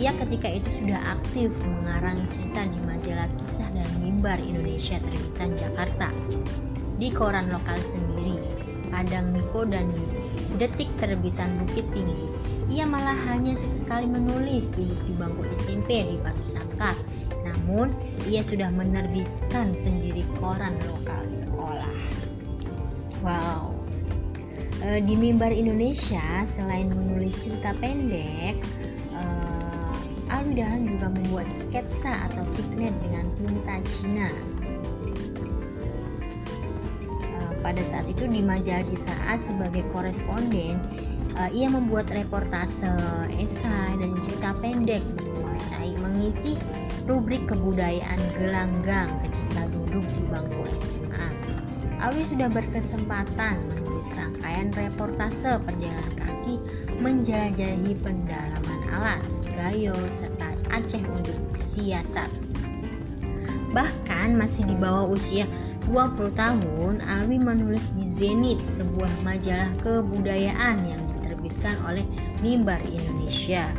Ia 0.00 0.16
ketika 0.16 0.48
itu 0.48 0.72
sudah 0.72 0.96
aktif 1.12 1.60
mengarang 1.60 2.24
cerita 2.32 2.64
di 2.64 2.80
majalah 2.88 3.28
kisah 3.36 3.68
dan 3.76 3.84
mimbar 4.00 4.40
Indonesia 4.40 4.96
terbitan 5.04 5.52
Jakarta. 5.60 6.08
Di 6.96 7.12
koran 7.12 7.52
lokal 7.52 7.76
sendiri 7.84 8.40
Padang 8.88 9.36
Niko 9.36 9.68
dan 9.68 9.84
Detik 10.58 10.90
terbitan 10.98 11.54
Bukit 11.62 11.86
Tinggi 11.94 12.48
ia 12.68 12.84
malah 12.84 13.16
hanya 13.32 13.56
sesekali 13.56 14.04
menulis 14.04 14.76
di, 14.76 14.84
di 14.84 15.12
bangku 15.16 15.40
SMP 15.56 16.04
di 16.04 16.16
Batu 16.20 16.44
Sangkar. 16.44 16.92
Namun, 17.40 17.88
ia 18.28 18.44
sudah 18.44 18.68
menerbitkan 18.68 19.72
sendiri 19.72 20.20
koran 20.36 20.76
lokal 20.84 21.24
sekolah. 21.24 21.96
Wow. 23.24 23.72
E, 24.84 25.00
di 25.00 25.16
mimbar 25.16 25.48
Indonesia, 25.48 26.44
selain 26.44 26.92
menulis 26.92 27.48
cerita 27.48 27.72
pendek, 27.80 28.60
e, 29.16 29.22
Alwi 30.28 30.60
Dahlan 30.60 30.84
juga 30.84 31.08
membuat 31.08 31.48
sketsa 31.48 32.28
atau 32.28 32.44
pigment 32.52 32.94
dengan 33.00 33.24
tinta 33.40 33.80
Cina. 33.88 34.28
Pada 37.68 37.84
saat 37.84 38.08
itu 38.08 38.24
di 38.24 38.40
majalah 38.40 38.88
saat 38.96 39.36
sebagai 39.36 39.84
koresponden 39.92 40.80
uh, 41.36 41.52
ia 41.52 41.68
membuat 41.68 42.08
reportase, 42.16 42.88
esai, 43.36 43.92
dan 44.00 44.16
cerita 44.24 44.56
pendek 44.64 45.04
menguasai 45.20 45.92
mengisi 46.00 46.56
rubrik 47.04 47.44
kebudayaan 47.44 48.20
gelanggang 48.40 49.12
ketika 49.20 49.68
duduk 49.68 50.04
di 50.16 50.22
bangku 50.32 50.64
SMA. 50.80 51.28
Awi 52.08 52.24
sudah 52.24 52.48
berkesempatan 52.48 53.60
menulis 53.68 54.08
rangkaian 54.16 54.72
reportase 54.72 55.60
perjalanan 55.68 56.14
kaki 56.16 56.56
menjelajahi 57.04 57.92
pendalaman 58.00 58.80
alas, 58.96 59.44
gayo, 59.52 59.92
serta 60.08 60.56
Aceh 60.72 61.04
untuk 61.04 61.36
siasat. 61.52 62.32
Bahkan 63.76 64.40
masih 64.40 64.64
di 64.64 64.76
bawah 64.78 65.04
usia 65.12 65.44
20 65.88 66.36
tahun, 66.36 67.00
Alwi 67.00 67.40
menulis 67.40 67.88
di 67.96 68.04
Zenit, 68.04 68.60
sebuah 68.60 69.08
majalah 69.24 69.72
kebudayaan 69.80 70.84
yang 70.84 71.02
diterbitkan 71.16 71.80
oleh 71.88 72.04
mimbar 72.44 72.76
Indonesia. 72.84 73.72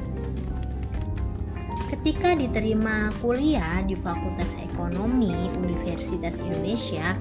Ketika 1.94 2.34
diterima 2.34 3.14
kuliah 3.22 3.86
di 3.86 3.94
Fakultas 3.94 4.58
Ekonomi 4.58 5.54
Universitas 5.58 6.42
Indonesia, 6.42 7.14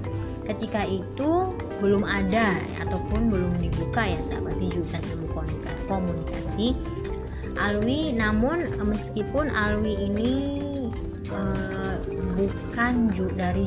ketika 0.48 0.88
itu 0.88 1.52
belum 1.84 2.08
ada 2.08 2.56
ataupun 2.80 3.28
belum 3.28 3.52
dibuka 3.60 4.08
ya 4.08 4.20
sahabat 4.24 4.56
di 4.56 4.72
jurusan 4.72 5.04
ilmu 5.12 5.28
komunikasi 5.88 6.72
Alwi 7.58 8.14
namun 8.14 8.70
meskipun 8.80 9.50
Alwi 9.50 9.98
ini 9.98 10.32
uh, 11.28 11.98
bukan 12.38 13.10
ju 13.10 13.26
dari 13.34 13.66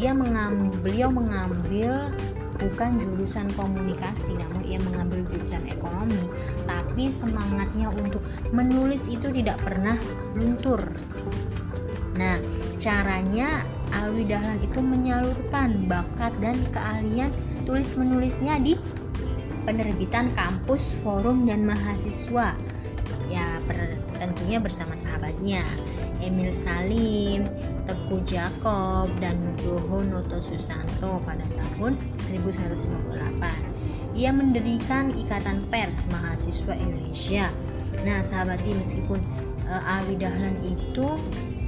dia 0.00 0.16
mengambil 0.16 0.72
beliau 0.80 1.12
mengambil 1.12 2.08
bukan 2.56 3.00
jurusan 3.00 3.48
komunikasi 3.56 4.36
namun 4.36 4.64
ia 4.64 4.80
mengambil 4.80 5.20
jurusan 5.28 5.60
ekonomi. 5.68 6.24
Tapi 6.64 7.12
semangatnya 7.12 7.92
untuk 7.92 8.24
menulis 8.52 9.12
itu 9.12 9.28
tidak 9.28 9.60
pernah 9.60 9.96
luntur. 10.32 10.80
Nah 12.16 12.40
caranya 12.80 13.64
Alwi 13.92 14.24
Dahlan 14.24 14.56
itu 14.64 14.80
menyalurkan 14.80 15.84
bakat 15.84 16.32
dan 16.40 16.56
keahlian 16.72 17.28
tulis 17.68 17.92
menulisnya 17.98 18.56
di 18.56 18.78
penerbitan 19.68 20.32
kampus, 20.32 20.96
forum, 21.04 21.44
dan 21.44 21.66
mahasiswa. 21.66 22.56
Ya 23.30 23.46
per, 23.68 23.98
tentunya 24.18 24.58
bersama 24.58 24.94
sahabatnya. 24.96 25.62
Emil 26.20 26.52
Salim, 26.52 27.48
Teguh 28.10 28.26
Jakob, 28.26 29.06
dan 29.22 29.38
Nugroho 29.38 30.02
Noto 30.02 30.42
Susanto 30.42 31.22
pada 31.22 31.46
tahun 31.54 31.94
1958. 32.18 32.98
Ia 34.18 34.34
mendirikan 34.34 35.14
Ikatan 35.14 35.62
Pers 35.70 36.10
Mahasiswa 36.10 36.74
Indonesia. 36.74 37.46
Nah, 38.02 38.18
sahabati 38.18 38.74
meskipun 38.74 39.22
uh, 39.70 39.94
Alwi 39.94 40.18
Dahlan 40.18 40.58
itu 40.66 41.06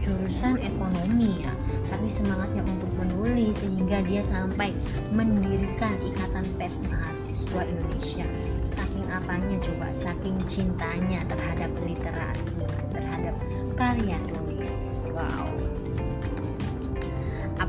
jurusan 0.03 0.59
ekonomi 0.67 1.47
ya, 1.47 1.55
tapi 1.95 2.11
semangatnya 2.11 2.67
untuk 2.67 2.91
menulis 2.99 3.63
sehingga 3.63 4.03
dia 4.03 4.27
sampai 4.27 4.75
mendirikan 5.15 5.95
Ikatan 6.03 6.51
Pers 6.59 6.83
Mahasiswa 6.91 7.63
Indonesia 7.71 8.27
saking 8.67 9.07
apanya 9.15 9.63
coba 9.63 9.95
saking 9.95 10.43
cintanya 10.51 11.23
terhadap 11.31 11.71
literasi 11.87 12.67
terhadap 12.91 13.39
karya 13.79 14.19
tulis 14.27 15.07
wow 15.15 15.72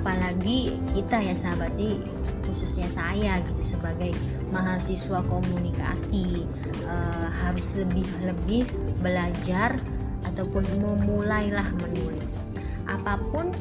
apalagi 0.03 0.75
kita 0.91 1.15
ya 1.23 1.31
sahabat 1.31 1.71
khususnya 2.43 2.91
saya 2.91 3.39
gitu 3.47 3.79
sebagai 3.79 4.11
mahasiswa 4.51 5.23
komunikasi 5.31 6.43
uh, 6.83 7.31
harus 7.39 7.71
lebih 7.79 8.03
lebih 8.19 8.67
belajar 8.99 9.79
ataupun 10.27 10.67
memulailah 10.75 11.65
menulis. 11.79 12.51
Apa 12.91 13.15
pun 13.31 13.55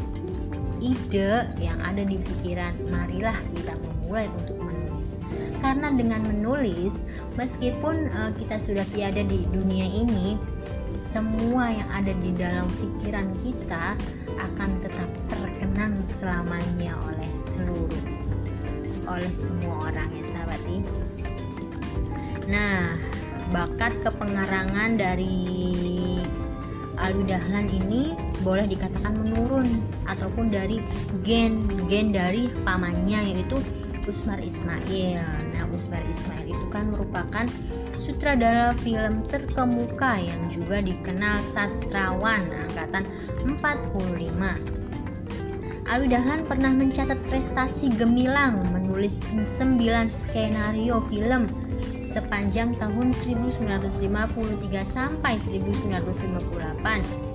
ide 0.82 1.46
yang 1.62 1.78
ada 1.78 2.02
di 2.02 2.18
pikiran 2.18 2.74
marilah 2.90 3.38
kita 3.54 3.78
memulai 3.78 4.26
untuk 4.42 4.58
menulis. 4.58 5.22
Karena 5.62 5.94
dengan 5.94 6.26
menulis 6.26 7.06
meskipun 7.38 8.10
uh, 8.18 8.34
kita 8.34 8.58
sudah 8.58 8.84
tiada 8.90 9.22
di 9.22 9.46
dunia 9.54 9.86
ini 9.86 10.34
semua 10.92 11.72
yang 11.72 11.88
ada 11.94 12.12
di 12.18 12.34
dalam 12.36 12.68
pikiran 12.76 13.30
kita 13.40 13.96
akan 14.36 14.70
tetap 14.84 15.08
terkenang 15.72 16.04
selamanya 16.04 16.92
oleh 17.08 17.32
seluruh 17.32 18.04
oleh 19.08 19.32
semua 19.32 19.88
orang 19.88 20.04
ya 20.12 20.24
sahabati 20.28 20.84
nah 22.44 22.92
bakat 23.56 23.96
kepengarangan 24.04 25.00
dari 25.00 26.20
Alwi 27.00 27.24
Dahlan 27.24 27.72
ini 27.72 28.12
boleh 28.44 28.68
dikatakan 28.68 29.16
menurun 29.16 29.80
ataupun 30.12 30.52
dari 30.52 30.84
gen 31.24 31.64
gen 31.88 32.12
dari 32.12 32.52
pamannya 32.68 33.32
yaitu 33.32 33.56
Usmar 34.04 34.44
Ismail. 34.44 35.24
Nah, 35.54 35.64
Usmar 35.70 36.02
Ismail 36.10 36.50
itu 36.52 36.66
kan 36.74 36.90
merupakan 36.90 37.46
sutradara 37.94 38.74
film 38.82 39.22
terkemuka 39.22 40.18
yang 40.18 40.50
juga 40.50 40.82
dikenal 40.82 41.38
sastrawan 41.38 42.50
angkatan 42.66 43.06
45. 43.46 44.81
Alwi 45.90 46.12
Dahlan 46.12 46.46
pernah 46.46 46.70
mencatat 46.70 47.18
prestasi 47.26 47.90
gemilang 47.98 48.70
menulis 48.70 49.26
9 49.34 49.48
skenario 50.06 51.02
film 51.10 51.50
sepanjang 52.06 52.78
tahun 52.78 53.10
1953 53.10 53.66
sampai 54.86 55.34
1958 55.38 57.32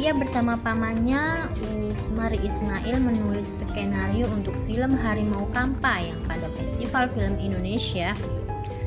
ia 0.00 0.16
bersama 0.16 0.56
pamannya 0.60 1.50
Usmar 1.92 2.32
Ismail 2.32 2.96
menulis 3.00 3.60
skenario 3.60 4.24
untuk 4.32 4.56
film 4.64 4.96
Harimau 4.96 5.44
Kampa 5.52 6.00
yang 6.00 6.16
pada 6.24 6.48
Festival 6.56 7.12
Film 7.12 7.36
Indonesia 7.36 8.16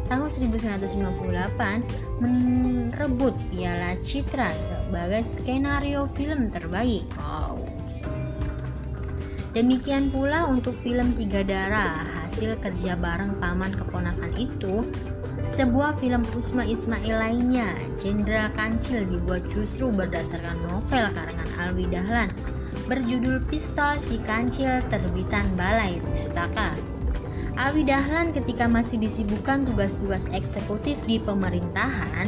tahun 0.10 0.30
1958 0.30 2.24
merebut 2.24 3.38
Piala 3.54 3.94
Citra 4.02 4.50
sebagai 4.58 5.22
skenario 5.22 6.10
film 6.10 6.50
terbaik. 6.50 7.06
Wow. 7.20 7.53
Demikian 9.54 10.10
pula 10.10 10.50
untuk 10.50 10.74
film 10.74 11.14
Tiga 11.14 11.46
Darah, 11.46 12.02
hasil 12.26 12.58
kerja 12.58 12.98
bareng 12.98 13.38
paman 13.38 13.70
keponakan 13.78 14.34
itu 14.34 14.82
sebuah 15.46 16.02
film 16.02 16.26
Usma 16.34 16.66
Ismail 16.66 17.14
lainnya, 17.14 17.70
Jenderal 18.02 18.50
Kancil 18.58 19.06
dibuat 19.06 19.46
justru 19.54 19.94
berdasarkan 19.94 20.58
novel 20.66 21.06
karangan 21.14 21.50
Alwi 21.62 21.86
Dahlan 21.86 22.34
berjudul 22.90 23.46
Pistol 23.46 24.02
Si 24.02 24.18
Kancil 24.26 24.82
terbitan 24.90 25.46
Balai 25.54 26.02
Pustaka. 26.02 26.74
Alwi 27.54 27.86
Dahlan 27.86 28.34
ketika 28.34 28.66
masih 28.66 28.98
disibukkan 28.98 29.70
tugas-tugas 29.70 30.34
eksekutif 30.34 30.98
di 31.06 31.22
pemerintahan, 31.22 32.26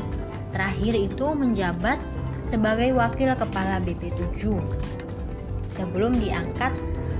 terakhir 0.53 0.93
itu 0.93 1.33
menjabat 1.33 1.97
sebagai 2.45 2.93
wakil 2.93 3.33
kepala 3.33 3.81
BP7 3.81 4.61
sebelum 5.65 6.21
diangkat 6.21 6.69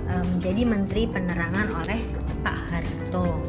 menjadi 0.05 0.61
Menteri 0.65 1.03
Penerangan 1.09 1.67
oleh 1.81 2.01
Pak 2.45 2.59
Harto. 2.69 3.41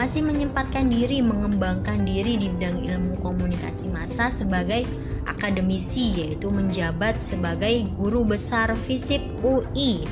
Masih 0.00 0.24
menyempatkan 0.24 0.88
diri 0.88 1.20
mengembangkan 1.20 2.02
diri 2.02 2.40
di 2.40 2.48
bidang 2.48 2.80
ilmu 2.80 3.20
komunikasi 3.20 3.92
massa 3.92 4.32
sebagai 4.32 4.88
akademisi 5.28 6.16
yaitu 6.16 6.48
menjabat 6.48 7.20
sebagai 7.20 7.86
guru 8.00 8.24
besar 8.24 8.72
FISIP 8.72 9.20
UI. 9.44 10.08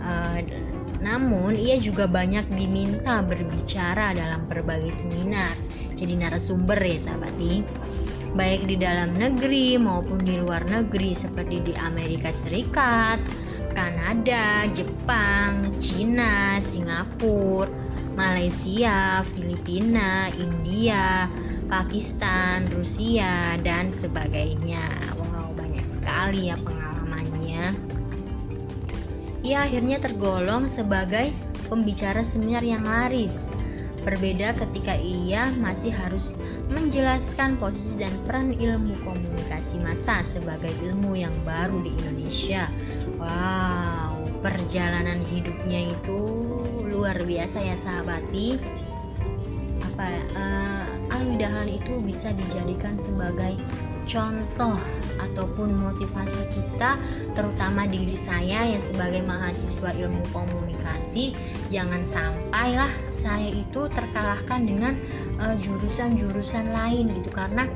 Uh, 0.00 0.40
eh, 0.40 0.64
namun 1.04 1.52
ia 1.52 1.76
juga 1.76 2.08
banyak 2.08 2.48
diminta 2.56 3.20
berbicara 3.20 4.16
dalam 4.16 4.48
berbagai 4.48 4.92
seminar. 4.92 5.52
Jadi 5.92 6.16
narasumber 6.16 6.80
ya 6.80 6.96
sahabati 6.96 7.60
baik 8.34 8.66
di 8.66 8.78
dalam 8.78 9.18
negeri 9.18 9.74
maupun 9.74 10.22
di 10.22 10.38
luar 10.38 10.62
negeri 10.70 11.10
seperti 11.10 11.66
di 11.66 11.74
Amerika 11.82 12.30
Serikat, 12.30 13.18
Kanada, 13.72 14.66
Jepang, 14.74 15.70
Cina, 15.78 16.58
Singapura, 16.58 17.70
Malaysia, 18.18 19.24
Filipina, 19.32 20.28
India, 20.36 21.30
Pakistan, 21.70 22.66
Rusia, 22.74 23.56
dan 23.62 23.94
sebagainya. 23.94 24.82
Wow, 25.16 25.54
banyak 25.54 25.86
sekali 25.86 26.50
ya 26.50 26.58
pengalamannya. 26.60 27.72
Ia 29.46 29.64
akhirnya 29.64 30.02
tergolong 30.02 30.68
sebagai 30.68 31.32
pembicara 31.70 32.20
seminar 32.20 32.66
yang 32.66 32.84
laris. 32.84 33.48
Berbeda 34.00 34.56
ketika 34.56 34.96
ia 34.96 35.52
masih 35.60 35.92
harus 35.92 36.32
menjelaskan 36.72 37.60
posisi 37.60 38.00
dan 38.00 38.12
peran 38.24 38.56
ilmu 38.56 38.96
komunikasi 39.04 39.76
massa 39.84 40.24
sebagai 40.24 40.72
ilmu 40.80 41.20
yang 41.20 41.32
baru 41.44 41.84
di 41.84 41.92
Indonesia. 42.00 42.68
Wow, 43.20 44.16
perjalanan 44.40 45.20
hidupnya 45.28 45.92
itu 45.92 46.20
luar 46.88 47.20
biasa 47.20 47.60
ya 47.60 47.76
sahabati 47.76 48.56
apa 49.84 50.08
uh, 50.32 51.12
Alwi 51.12 51.36
Dahlan 51.36 51.68
itu 51.68 52.00
bisa 52.00 52.32
dijadikan 52.32 52.96
sebagai 52.96 53.60
contoh 54.08 54.80
ataupun 55.20 55.76
motivasi 55.76 56.48
kita 56.48 56.96
terutama 57.36 57.84
diri 57.84 58.16
saya 58.16 58.64
ya 58.64 58.80
sebagai 58.80 59.20
mahasiswa 59.22 59.92
ilmu 59.92 60.24
komunikasi. 60.32 61.36
Jangan 61.68 62.02
sampailah 62.08 62.90
saya 63.12 63.52
itu 63.52 63.86
terkalahkan 63.92 64.66
dengan 64.66 64.96
eh, 65.38 65.54
jurusan-jurusan 65.60 66.72
uh, 66.72 66.74
lain 66.74 67.12
gitu 67.14 67.30
karena 67.30 67.68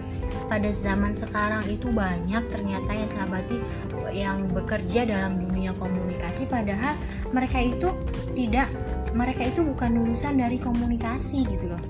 pada 0.46 0.70
zaman 0.70 1.12
sekarang 1.12 1.64
itu 1.68 1.90
banyak 1.90 2.42
ternyata 2.52 2.90
ya 2.92 3.06
sahabati 3.08 3.58
yang 4.12 4.46
bekerja 4.52 5.08
dalam 5.08 5.40
dunia 5.40 5.72
komunikasi 5.76 6.46
padahal 6.46 6.94
mereka 7.32 7.58
itu 7.58 7.88
tidak 8.36 8.68
mereka 9.14 9.46
itu 9.46 9.62
bukan 9.62 9.94
lulusan 9.94 10.38
dari 10.38 10.58
komunikasi 10.58 11.46
gitu 11.46 11.70
loh. 11.70 11.82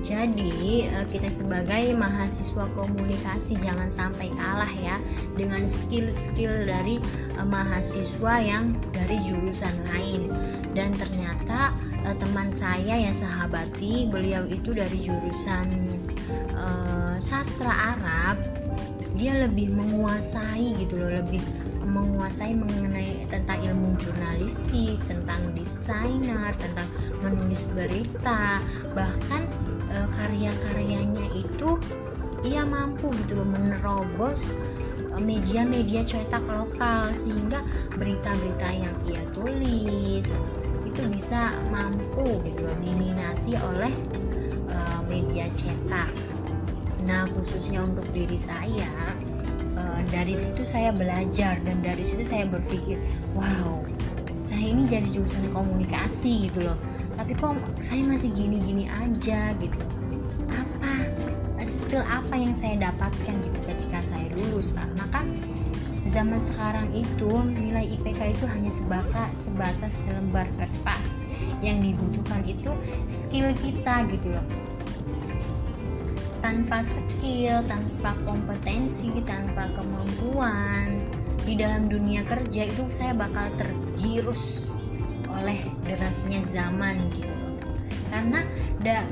Jadi 0.00 0.88
eh, 0.88 1.06
kita 1.12 1.28
sebagai 1.28 1.92
mahasiswa 1.92 2.66
komunikasi 2.72 3.60
jangan 3.60 3.92
sampai 3.92 4.32
kalah 4.32 4.72
ya 4.80 4.96
dengan 5.36 5.68
skill-skill 5.68 6.66
dari 6.66 6.98
eh, 7.36 7.46
mahasiswa 7.46 8.34
yang 8.40 8.72
dari 8.96 9.20
jurusan 9.22 9.70
lain 9.92 10.32
dan 10.72 10.94
ternyata 10.94 11.74
uh, 12.06 12.14
teman 12.16 12.54
saya 12.54 12.94
yang 12.94 13.16
sahabati 13.16 14.06
beliau 14.06 14.46
itu 14.46 14.70
dari 14.70 14.98
jurusan 15.02 15.98
uh, 16.54 17.14
sastra 17.18 17.96
Arab 17.96 18.38
dia 19.20 19.36
lebih 19.36 19.68
menguasai 19.74 20.72
gitu 20.80 20.96
loh 20.96 21.12
lebih 21.12 21.42
menguasai 21.84 22.54
mengenai 22.54 23.26
tentang 23.26 23.58
ilmu 23.66 23.98
jurnalistik, 23.98 24.96
tentang 25.04 25.42
desainer, 25.58 26.54
tentang 26.56 26.86
menulis 27.18 27.66
berita, 27.74 28.62
bahkan 28.94 29.42
e, 29.90 29.96
karya-karyanya 30.14 31.26
itu 31.34 31.76
ia 32.46 32.62
mampu 32.64 33.10
gitu 33.26 33.42
loh 33.42 33.48
menerobos 33.48 34.54
media-media 35.20 36.00
cetak 36.00 36.40
lokal 36.48 37.12
sehingga 37.12 37.60
berita-berita 37.98 38.68
yang 38.72 38.96
ia 39.04 39.20
tulis 39.36 40.40
itu 41.00 41.16
bisa 41.16 41.56
mampu 41.72 42.44
gitu 42.44 42.60
loh 42.60 42.76
diminati 42.84 43.56
oleh 43.56 43.88
uh, 44.68 45.00
media 45.08 45.48
cetak. 45.56 46.12
Nah, 47.08 47.24
khususnya 47.32 47.88
untuk 47.88 48.04
diri 48.12 48.36
saya 48.36 49.16
uh, 49.80 50.00
dari 50.12 50.36
situ 50.36 50.60
saya 50.60 50.92
belajar 50.92 51.56
dan 51.64 51.80
dari 51.80 52.04
situ 52.04 52.20
saya 52.28 52.44
berpikir, 52.44 53.00
wow, 53.32 53.80
saya 54.44 54.60
ini 54.60 54.84
jadi 54.84 55.08
jurusan 55.08 55.48
komunikasi 55.56 56.52
gitu 56.52 56.68
loh. 56.68 56.76
Tapi 57.16 57.32
kok 57.32 57.56
saya 57.80 58.04
masih 58.04 58.28
gini-gini 58.36 58.84
aja 58.92 59.56
gitu. 59.56 59.80
Apa 60.52 61.08
skill 61.64 62.04
apa 62.04 62.36
yang 62.36 62.52
saya 62.52 62.76
dapatkan 62.76 63.40
gitu 63.40 63.58
ketika 63.64 64.04
saya 64.04 64.28
lulus 64.36 64.76
karena 64.76 65.08
kan 65.08 65.32
zaman 66.10 66.42
sekarang 66.42 66.90
itu 66.90 67.30
nilai 67.54 67.86
IPK 67.86 68.34
itu 68.34 68.44
hanya 68.50 68.66
sebatas 68.66 69.46
sebatas 69.46 69.92
selembar 69.94 70.50
kertas. 70.58 71.22
Yang 71.62 71.94
dibutuhkan 71.94 72.42
itu 72.42 72.74
skill 73.06 73.54
kita 73.62 74.10
gitu 74.10 74.34
loh. 74.34 74.46
Tanpa 76.42 76.82
skill, 76.82 77.62
tanpa 77.70 78.18
kompetensi, 78.26 79.22
tanpa 79.22 79.70
kemampuan 79.78 80.98
di 81.46 81.54
dalam 81.54 81.86
dunia 81.86 82.26
kerja 82.26 82.66
itu 82.66 82.84
saya 82.90 83.14
bakal 83.14 83.46
tergirus 83.54 84.76
oleh 85.30 85.62
derasnya 85.86 86.42
zaman 86.42 86.98
gitu 87.14 87.40
karena 88.10 88.42
nggak 88.82 89.06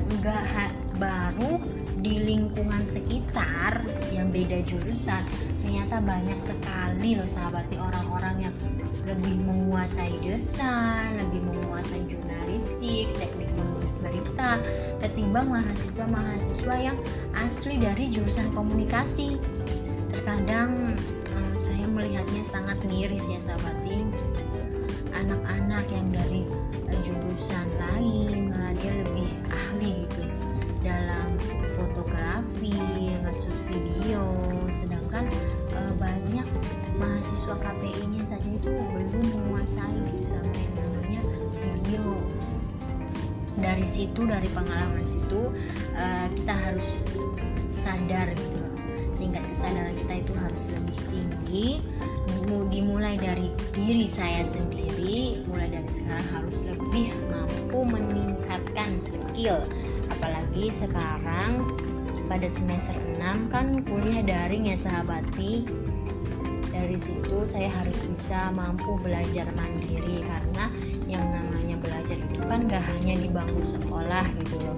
baru 0.99 1.63
di 1.99 2.23
lingkungan 2.23 2.87
sekitar 2.87 3.83
yang 4.15 4.31
beda 4.31 4.63
jurusan 4.63 5.23
ternyata 5.61 5.99
banyak 5.99 6.39
sekali 6.39 7.19
loh 7.19 7.27
sahabat 7.27 7.67
orang-orang 7.75 8.49
yang 8.49 8.55
lebih 9.09 9.41
menguasai 9.41 10.21
desain, 10.21 11.17
lebih 11.17 11.41
menguasai 11.41 12.05
jurnalistik, 12.05 13.09
teknik 13.17 13.49
menulis 13.57 13.97
berita 13.97 14.61
ketimbang 15.01 15.49
mahasiswa-mahasiswa 15.49 16.75
yang 16.77 16.97
asli 17.33 17.81
dari 17.81 18.05
jurusan 18.11 18.53
komunikasi. 18.53 19.41
Terkadang 20.13 20.93
eh, 21.25 21.53
saya 21.57 21.85
melihatnya 21.89 22.45
sangat 22.45 22.77
miris 22.85 23.25
ya 23.31 23.41
sahabatin 23.41 23.79
anak-anak 23.89 24.18
Dari 43.79 43.87
situ, 43.87 44.27
dari 44.27 44.51
pengalaman 44.51 45.07
situ, 45.07 45.55
e, 45.95 46.05
kita 46.35 46.51
harus 46.51 47.07
sadar 47.71 48.27
gitu. 48.35 48.59
Tingkat 49.15 49.39
kesadaran 49.47 49.95
kita 49.95 50.19
itu 50.19 50.33
harus 50.35 50.67
lebih 50.67 50.99
tinggi. 51.07 51.69
Dimulai 52.67 53.15
dari 53.15 53.47
diri 53.71 54.03
saya 54.03 54.43
sendiri 54.43 55.47
mulai 55.47 55.71
dari 55.71 55.87
sekarang 55.87 56.27
harus 56.27 56.59
lebih 56.67 57.15
mampu 57.31 57.79
meningkatkan 57.87 58.99
skill. 58.99 59.63
Apalagi 60.11 60.67
sekarang 60.67 61.63
pada 62.27 62.51
semester 62.51 62.99
6 63.15 63.47
kan 63.47 63.79
kuliah 63.87 64.27
daring 64.27 64.67
ya 64.67 64.75
sahabati 64.75 65.63
dari 66.75 66.99
situ 66.99 67.47
saya 67.47 67.71
harus 67.71 68.01
bisa 68.03 68.51
mampu 68.51 68.99
belajar 68.99 69.47
mandiri 69.55 70.08
kan 72.49 72.65
gak 72.65 72.81
hanya 72.81 73.13
di 73.21 73.29
bangku 73.29 73.61
sekolah 73.61 74.25
gitu 74.41 74.57
loh. 74.65 74.77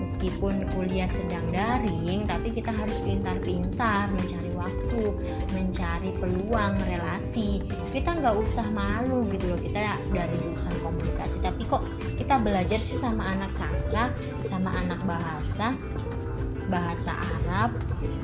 Meskipun 0.00 0.64
kuliah 0.72 1.08
sedang 1.08 1.44
daring 1.52 2.24
tapi 2.24 2.48
kita 2.52 2.72
harus 2.72 3.04
pintar-pintar 3.04 4.08
mencari 4.08 4.48
waktu 4.56 5.02
mencari 5.52 6.10
peluang 6.16 6.76
relasi. 6.88 7.60
Kita 7.92 8.16
nggak 8.16 8.36
usah 8.40 8.64
malu 8.72 9.28
gitu 9.28 9.52
loh 9.52 9.60
kita 9.60 10.00
dari 10.08 10.36
jurusan 10.40 10.72
komunikasi. 10.80 11.44
Tapi 11.44 11.68
kok 11.68 11.84
kita 12.16 12.40
belajar 12.40 12.80
sih 12.80 12.96
sama 12.96 13.28
anak 13.28 13.52
sastra 13.52 14.08
sama 14.40 14.72
anak 14.72 15.04
bahasa 15.04 15.76
bahasa 16.70 17.12
Arab 17.44 17.74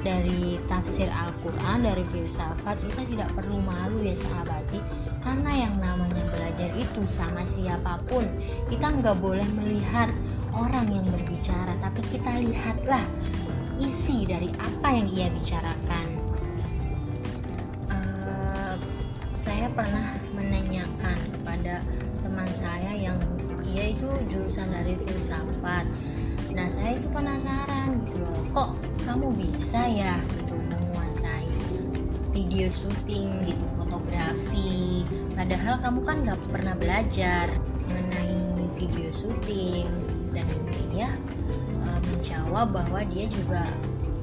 dari 0.00 0.56
tafsir 0.70 1.10
Al-Quran 1.10 1.84
dari 1.84 2.08
filsafat. 2.08 2.78
Kita 2.88 3.02
tidak 3.04 3.28
perlu 3.36 3.60
malu 3.60 4.00
ya 4.00 4.14
sahabati 4.16 4.80
karena 5.20 5.50
yang 5.66 5.74
namanya 5.82 6.24
belajar 6.56 6.72
itu 6.80 7.04
sama 7.04 7.44
siapa 7.44 8.00
pun 8.08 8.24
kita 8.72 8.88
nggak 8.88 9.20
boleh 9.20 9.44
melihat 9.60 10.08
orang 10.56 10.88
yang 10.88 11.04
berbicara, 11.12 11.76
tapi 11.84 12.00
kita 12.08 12.32
lihatlah 12.40 13.04
isi 13.76 14.24
dari 14.24 14.48
apa 14.56 14.88
yang 14.88 15.04
ia 15.12 15.28
bicarakan. 15.36 16.06
Uh, 17.92 18.80
saya 19.36 19.68
pernah 19.76 20.16
menanyakan 20.32 21.20
kepada 21.36 21.84
teman 22.24 22.48
saya 22.48 22.96
yang 22.96 23.20
ia 23.68 23.92
itu 23.92 24.08
jurusan 24.32 24.72
dari 24.72 24.96
filsafat. 25.04 25.84
Nah, 26.56 26.72
saya 26.72 26.96
itu 26.96 27.12
penasaran 27.12 28.00
gitu 28.08 28.16
loh, 28.24 28.40
kok 28.56 28.80
kamu 29.04 29.28
bisa 29.36 29.84
ya 29.92 30.16
gitu 30.40 30.56
menguasai 30.56 31.52
video 32.32 32.72
syuting 32.72 33.44
gitu, 33.44 33.64
fotografi. 33.76 35.04
Padahal 35.36 35.76
kamu 35.84 36.00
kan 36.08 36.16
nggak 36.24 36.40
pernah 36.48 36.74
belajar 36.80 37.46
mengenai 37.84 38.64
video 38.72 39.12
syuting 39.12 39.84
dan 40.32 40.48
dia 40.88 41.12
e, 41.84 41.88
menjawab 42.08 42.72
bahwa 42.72 43.04
dia 43.12 43.28
juga 43.28 43.68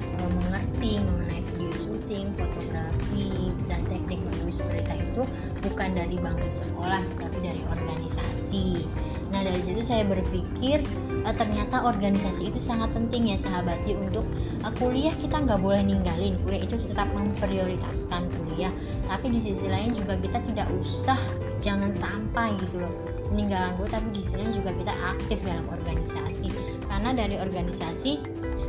e, 0.01 0.21
mengerti 0.25 0.97
mengenai 1.05 1.41
video 1.53 1.69
syuting, 1.77 2.33
fotografi 2.33 3.53
dan 3.69 3.85
teknik 3.85 4.25
menulis 4.25 4.65
berita 4.65 4.97
itu 4.97 5.21
bukan 5.61 5.89
dari 5.93 6.17
bangku 6.17 6.49
sekolah 6.49 7.05
tapi 7.21 7.37
dari 7.45 7.61
organisasi. 7.69 8.89
Nah 9.33 9.41
dari 9.41 9.59
situ 9.65 9.81
saya 9.81 10.05
berpikir 10.05 10.85
e, 11.25 11.29
ternyata 11.33 11.81
organisasi 11.89 12.53
itu 12.53 12.61
sangat 12.61 12.93
penting 12.93 13.33
ya 13.33 13.37
sahabatnya 13.37 13.97
untuk 13.97 14.21
e, 14.61 14.67
kuliah 14.77 15.11
kita 15.17 15.41
nggak 15.41 15.57
boleh 15.57 15.81
ninggalin. 15.81 16.37
Kuliah 16.45 16.61
itu 16.61 16.77
tetap 16.77 17.09
memprioritaskan 17.17 18.29
kuliah. 18.29 18.69
Tapi 19.09 19.33
di 19.33 19.41
sisi 19.41 19.65
lain 19.65 19.97
juga 19.97 20.15
kita 20.21 20.37
tidak 20.45 20.69
usah 20.77 21.17
jangan 21.65 21.89
sampai 21.89 22.53
gitu 22.61 22.77
loh 22.85 22.93
meninggalkan 23.33 23.73
guru 23.81 23.89
tapi 23.89 24.07
di 24.13 24.21
sini 24.21 24.53
juga 24.53 24.69
kita 24.77 24.93
aktif 24.93 25.41
dalam 25.41 25.65
organisasi. 25.73 26.53
Karena 26.85 27.17
dari 27.17 27.41
organisasi 27.41 28.21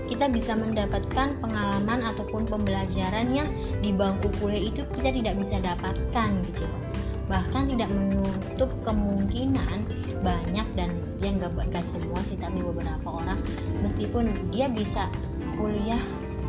kita 0.08 0.32
bisa 0.32 0.56
mendapatkan 0.56 1.36
pengalaman 1.40 2.00
ataupun 2.00 2.48
pembelajaran 2.48 3.28
yang 3.32 3.48
di 3.84 3.92
bangku 3.92 4.32
kuliah 4.40 4.72
itu 4.72 4.80
kita 4.96 5.12
tidak 5.12 5.34
bisa 5.36 5.60
dapatkan 5.60 6.28
gitu 6.48 6.64
bahkan 7.26 7.64
tidak 7.64 7.88
menutup 7.88 8.70
kemungkinan 8.84 9.84
banyak 10.20 10.66
dan 10.76 10.90
yang 11.20 11.40
gak, 11.40 11.56
gak 11.72 11.84
semua 11.84 12.20
sih 12.20 12.36
tapi 12.36 12.60
beberapa 12.60 13.08
orang 13.08 13.40
meskipun 13.80 14.28
dia 14.52 14.68
bisa 14.68 15.08
kuliah 15.56 16.00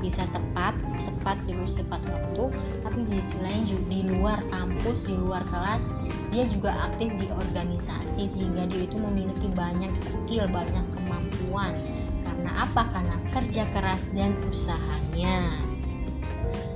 bisa 0.04 0.28
tepat 0.36 0.76
tepat 1.08 1.40
lulus 1.50 1.80
tepat 1.80 2.04
waktu 2.12 2.52
tapi 2.84 3.00
di 3.10 3.18
sisi 3.24 3.42
lain 3.42 3.64
di 3.90 4.00
luar 4.06 4.38
kampus 4.54 5.08
di 5.08 5.16
luar 5.18 5.42
kelas 5.50 5.90
dia 6.36 6.46
juga 6.52 6.76
aktif 6.92 7.16
di 7.16 7.32
organisasi 7.32 8.28
sehingga 8.28 8.68
dia 8.68 8.84
itu 8.84 9.00
memiliki 9.00 9.48
banyak 9.56 9.88
skill 9.96 10.52
banyak 10.52 10.84
kemampuan. 10.92 11.80
Karena 12.28 12.68
apa? 12.68 12.92
Karena 12.92 13.16
kerja 13.32 13.64
keras 13.72 14.12
dan 14.12 14.36
usahanya. 14.50 15.48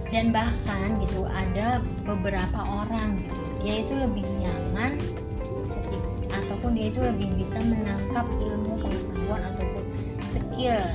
Dan 0.09 0.31
bahkan 0.31 0.97
gitu 1.03 1.27
ada 1.27 1.83
beberapa 2.07 2.59
orang 2.65 3.19
gitu 3.19 3.38
dia 3.69 3.85
itu 3.85 3.93
lebih 4.01 4.25
nyaman 4.41 4.97
ataupun 6.33 6.73
dia 6.73 6.89
itu 6.89 7.05
lebih 7.05 7.29
bisa 7.37 7.61
menangkap 7.61 8.25
ilmu 8.41 8.81
pengetahuan 8.81 9.45
ataupun 9.53 9.83
skill 10.25 10.89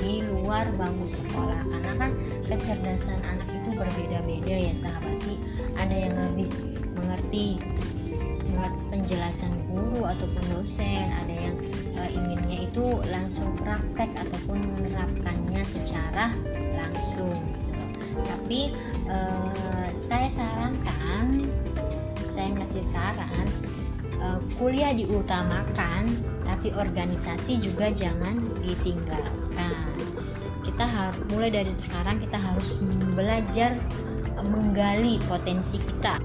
di 0.00 0.24
luar 0.24 0.64
bangku 0.80 1.04
sekolah 1.04 1.60
karena 1.68 1.92
kan 2.00 2.10
kecerdasan 2.48 3.20
anak 3.20 3.48
itu 3.60 3.68
berbeda-beda 3.76 4.56
ya 4.72 4.72
sahabati 4.72 5.36
ada 5.76 5.92
yang 5.92 6.16
lebih 6.32 6.48
mengerti 6.96 7.60
penjelasan 8.88 9.52
guru 9.68 10.08
ataupun 10.08 10.40
dosen 10.56 11.12
ada 11.12 11.36
yang 11.36 11.56
uh, 12.00 12.08
inginnya 12.08 12.64
itu 12.64 13.04
langsung 13.12 13.52
praktek 13.60 14.08
ataupun 14.16 14.64
menerapkannya 14.80 15.60
secara 15.60 16.32
langsung 16.72 17.36
gitu. 17.60 18.20
tapi 18.24 18.60
uh, 19.12 19.92
saya 20.00 20.32
sarankan 20.32 21.44
saya 22.46 22.62
ngasih 22.62 22.84
saran 22.86 23.46
uh, 24.22 24.38
kuliah 24.54 24.94
diutamakan 24.94 26.06
tapi 26.46 26.70
organisasi 26.78 27.58
juga 27.58 27.90
jangan 27.90 28.38
ditinggalkan. 28.62 29.90
Kita 30.62 30.86
harus 30.86 31.18
mulai 31.34 31.50
dari 31.50 31.74
sekarang 31.74 32.22
kita 32.22 32.38
harus 32.38 32.78
belajar 33.18 33.74
menggali 34.46 35.18
potensi 35.26 35.82
kita. 35.82 36.22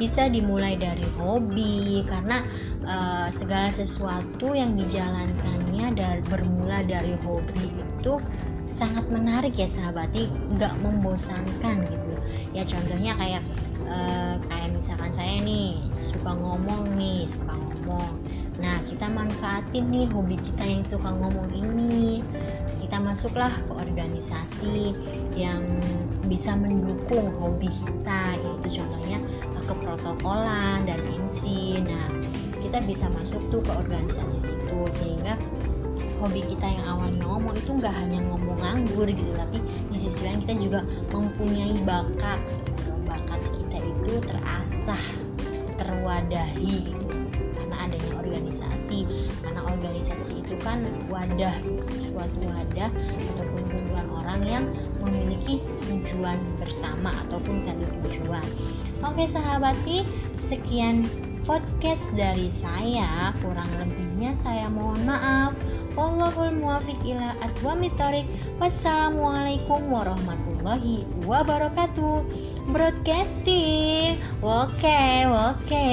Bisa 0.00 0.32
dimulai 0.32 0.80
dari 0.80 1.04
hobi 1.20 2.00
karena 2.08 2.40
uh, 2.88 3.28
segala 3.28 3.68
sesuatu 3.68 4.56
yang 4.56 4.72
dijalankannya 4.72 5.92
dari 5.92 6.22
bermula 6.32 6.80
dari 6.80 7.12
hobi 7.28 7.68
itu 7.76 8.16
sangat 8.64 9.04
menarik 9.12 9.52
ya 9.52 9.68
sahabati 9.68 10.32
nggak 10.56 10.72
membosankan 10.80 11.84
gitu. 11.92 12.12
Ya 12.56 12.64
contohnya 12.64 13.12
kayak 13.20 13.44
uh, 13.88 14.36
kayak 14.46 14.76
misalkan 14.76 15.10
saya 15.10 15.40
nih 15.42 15.80
suka 15.98 16.36
ngomong 16.36 16.94
nih 16.94 17.24
suka 17.24 17.56
ngomong. 17.56 18.12
Nah 18.60 18.78
kita 18.84 19.08
manfaatin 19.08 19.88
nih 19.88 20.06
hobi 20.12 20.36
kita 20.38 20.64
yang 20.68 20.84
suka 20.84 21.10
ngomong 21.10 21.48
ini. 21.56 22.22
Kita 22.78 23.00
masuklah 23.04 23.52
ke 23.68 23.72
organisasi 23.72 24.96
yang 25.36 25.60
bisa 26.24 26.56
mendukung 26.56 27.32
hobi 27.36 27.68
kita 27.68 28.36
yaitu 28.40 28.80
contohnya 28.80 29.20
keprotokolan 29.68 30.88
dan 30.88 30.98
MC 31.20 31.76
nah 31.84 32.08
kita 32.58 32.80
bisa 32.88 33.06
masuk 33.12 33.40
tuh 33.52 33.60
ke 33.60 33.72
organisasi 33.72 34.48
situ 34.48 34.78
sehingga 34.88 35.36
hobi 36.18 36.42
kita 36.42 36.66
yang 36.66 36.84
awalnya 36.88 37.22
ngomong 37.28 37.54
itu 37.54 37.70
nggak 37.76 37.94
hanya 37.94 38.18
ngomong 38.32 38.58
nganggur 38.58 39.06
gitu 39.06 39.32
tapi 39.36 39.60
di 39.92 39.96
sisi 40.00 40.24
lain 40.24 40.42
kita 40.42 40.54
juga 40.58 40.80
mempunyai 41.14 41.78
bakat 41.84 42.40
gitu. 42.64 42.90
bakat 43.06 43.40
kita 43.54 43.67
itu 44.08 44.24
terasah 44.24 45.04
terwadahi 45.76 46.88
gitu. 46.88 47.06
Adanya 47.78 48.18
organisasi. 48.18 49.06
Karena 49.38 49.62
organisasi 49.68 50.42
itu 50.42 50.58
kan 50.64 50.82
wadah 51.12 51.54
suatu 52.02 52.38
wadah 52.50 52.90
ataupun 53.36 53.62
kumpulan 53.70 54.08
orang 54.10 54.40
yang 54.42 54.64
memiliki 54.98 55.62
tujuan 55.86 56.40
bersama 56.58 57.14
ataupun 57.28 57.62
satu 57.62 57.86
tujuan. 58.02 58.42
Oke 59.06 59.30
sahabati 59.30 60.02
sekian 60.34 61.06
podcast 61.46 62.18
dari 62.18 62.50
saya. 62.50 63.30
Kurang 63.38 63.70
lebihnya 63.78 64.34
saya 64.34 64.66
mohon 64.66 65.06
maaf 65.06 65.54
Wallahul 65.98 66.54
muwafiq 66.62 67.02
ila 67.10 67.34
aqwamit 67.42 67.98
Wassalamualaikum 68.62 69.90
warahmatullahi 69.90 71.02
wabarakatuh. 71.26 72.22
Broadcasting. 72.70 74.22
Oke, 74.38 75.26
oke. 75.26 75.90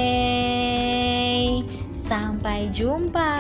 Sampai 1.90 2.70
jumpa. 2.70 3.34